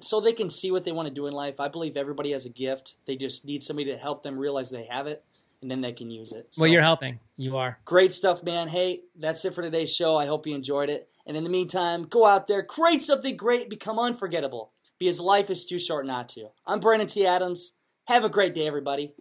so 0.00 0.20
they 0.20 0.32
can 0.32 0.50
see 0.50 0.70
what 0.70 0.84
they 0.84 0.92
want 0.92 1.08
to 1.08 1.14
do 1.14 1.26
in 1.26 1.32
life. 1.32 1.60
I 1.60 1.68
believe 1.68 1.96
everybody 1.96 2.32
has 2.32 2.46
a 2.46 2.50
gift. 2.50 2.96
They 3.06 3.16
just 3.16 3.44
need 3.44 3.62
somebody 3.62 3.90
to 3.90 3.96
help 3.96 4.22
them 4.22 4.38
realize 4.38 4.70
they 4.70 4.86
have 4.86 5.06
it, 5.06 5.24
and 5.62 5.70
then 5.70 5.80
they 5.80 5.92
can 5.92 6.10
use 6.10 6.32
it. 6.32 6.48
So, 6.50 6.62
well, 6.62 6.70
you're 6.70 6.82
helping. 6.82 7.20
You 7.36 7.56
are. 7.56 7.78
great 7.84 8.12
stuff, 8.12 8.42
man. 8.42 8.68
Hey, 8.68 9.00
that's 9.18 9.44
it 9.44 9.54
for 9.54 9.62
today's 9.62 9.94
show. 9.94 10.16
I 10.16 10.26
hope 10.26 10.46
you 10.46 10.54
enjoyed 10.54 10.90
it. 10.90 11.08
And 11.26 11.36
in 11.36 11.44
the 11.44 11.50
meantime, 11.50 12.02
go 12.02 12.26
out 12.26 12.46
there, 12.46 12.62
create 12.62 13.02
something 13.02 13.36
great, 13.36 13.70
become 13.70 13.98
unforgettable, 13.98 14.72
because 14.98 15.20
life 15.20 15.50
is 15.50 15.64
too 15.64 15.78
short 15.78 16.06
not 16.06 16.28
to. 16.30 16.48
I'm 16.66 16.80
Brandon 16.80 17.08
T. 17.08 17.26
Adams. 17.26 17.72
Have 18.06 18.24
a 18.24 18.28
great 18.28 18.54
day, 18.54 18.66
everybody. 18.66 19.14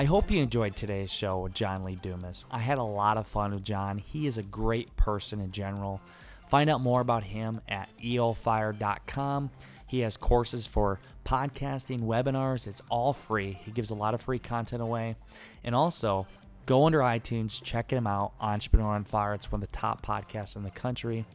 I 0.00 0.04
hope 0.04 0.30
you 0.30 0.42
enjoyed 0.42 0.76
today's 0.76 1.12
show 1.12 1.40
with 1.40 1.52
John 1.52 1.84
Lee 1.84 1.96
Dumas. 1.96 2.46
I 2.50 2.58
had 2.58 2.78
a 2.78 2.82
lot 2.82 3.18
of 3.18 3.26
fun 3.26 3.52
with 3.52 3.64
John. 3.64 3.98
He 3.98 4.26
is 4.26 4.38
a 4.38 4.42
great 4.42 4.96
person 4.96 5.40
in 5.40 5.52
general. 5.52 6.00
Find 6.48 6.70
out 6.70 6.80
more 6.80 7.02
about 7.02 7.22
him 7.22 7.60
at 7.68 7.90
eofire.com. 8.02 9.50
He 9.86 10.00
has 10.00 10.16
courses 10.16 10.66
for 10.66 11.00
podcasting, 11.26 12.00
webinars. 12.00 12.66
It's 12.66 12.80
all 12.88 13.12
free. 13.12 13.58
He 13.60 13.72
gives 13.72 13.90
a 13.90 13.94
lot 13.94 14.14
of 14.14 14.22
free 14.22 14.38
content 14.38 14.80
away. 14.80 15.16
And 15.64 15.74
also, 15.74 16.26
go 16.64 16.86
under 16.86 17.00
iTunes, 17.00 17.62
check 17.62 17.92
him 17.92 18.06
out. 18.06 18.32
Entrepreneur 18.40 18.94
on 18.94 19.04
Fire. 19.04 19.34
It's 19.34 19.52
one 19.52 19.62
of 19.62 19.70
the 19.70 19.76
top 19.76 20.00
podcasts 20.00 20.56
in 20.56 20.62
the 20.62 20.70
country. 20.70 21.26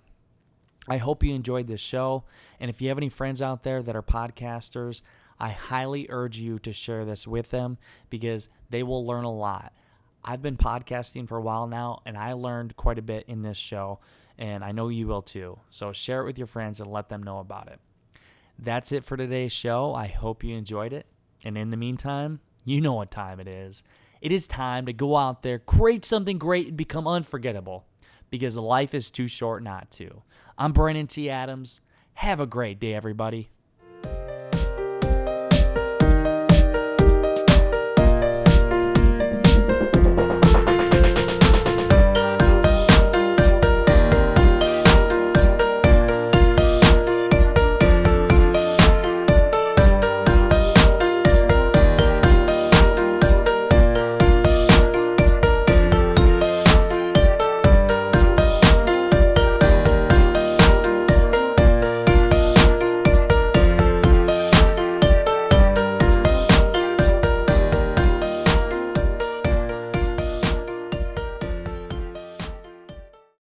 I 0.88 0.96
hope 0.96 1.22
you 1.22 1.34
enjoyed 1.34 1.68
this 1.68 1.80
show. 1.80 2.24
And 2.58 2.68
if 2.68 2.80
you 2.80 2.88
have 2.88 2.98
any 2.98 3.08
friends 3.08 3.40
out 3.40 3.62
there 3.62 3.82
that 3.82 3.96
are 3.96 4.02
podcasters, 4.02 5.02
I 5.38 5.50
highly 5.50 6.06
urge 6.08 6.38
you 6.38 6.58
to 6.60 6.72
share 6.72 7.04
this 7.04 7.26
with 7.26 7.50
them 7.50 7.78
because 8.10 8.48
they 8.70 8.82
will 8.82 9.06
learn 9.06 9.24
a 9.24 9.32
lot. 9.32 9.72
I've 10.24 10.42
been 10.42 10.56
podcasting 10.56 11.26
for 11.26 11.38
a 11.38 11.42
while 11.42 11.66
now 11.66 12.02
and 12.06 12.16
I 12.16 12.32
learned 12.32 12.76
quite 12.76 12.98
a 12.98 13.02
bit 13.02 13.24
in 13.26 13.42
this 13.42 13.56
show, 13.56 13.98
and 14.38 14.64
I 14.64 14.72
know 14.72 14.88
you 14.88 15.08
will 15.08 15.22
too. 15.22 15.58
So 15.70 15.92
share 15.92 16.22
it 16.22 16.26
with 16.26 16.38
your 16.38 16.46
friends 16.46 16.80
and 16.80 16.90
let 16.90 17.08
them 17.08 17.22
know 17.22 17.38
about 17.38 17.68
it. 17.68 17.80
That's 18.58 18.92
it 18.92 19.04
for 19.04 19.16
today's 19.16 19.52
show. 19.52 19.94
I 19.94 20.06
hope 20.06 20.44
you 20.44 20.56
enjoyed 20.56 20.92
it. 20.92 21.06
And 21.44 21.58
in 21.58 21.70
the 21.70 21.76
meantime, 21.76 22.40
you 22.64 22.80
know 22.80 22.92
what 22.92 23.10
time 23.10 23.40
it 23.40 23.48
is. 23.48 23.82
It 24.20 24.30
is 24.30 24.46
time 24.46 24.86
to 24.86 24.92
go 24.92 25.16
out 25.16 25.42
there, 25.42 25.58
create 25.58 26.04
something 26.04 26.38
great, 26.38 26.68
and 26.68 26.76
become 26.76 27.08
unforgettable 27.08 27.86
because 28.30 28.56
life 28.56 28.94
is 28.94 29.10
too 29.10 29.26
short 29.26 29.64
not 29.64 29.90
to. 29.92 30.22
I'm 30.62 30.70
Brandon 30.70 31.08
T. 31.08 31.28
Adams. 31.28 31.80
Have 32.14 32.38
a 32.38 32.46
great 32.46 32.78
day, 32.78 32.94
everybody. 32.94 33.50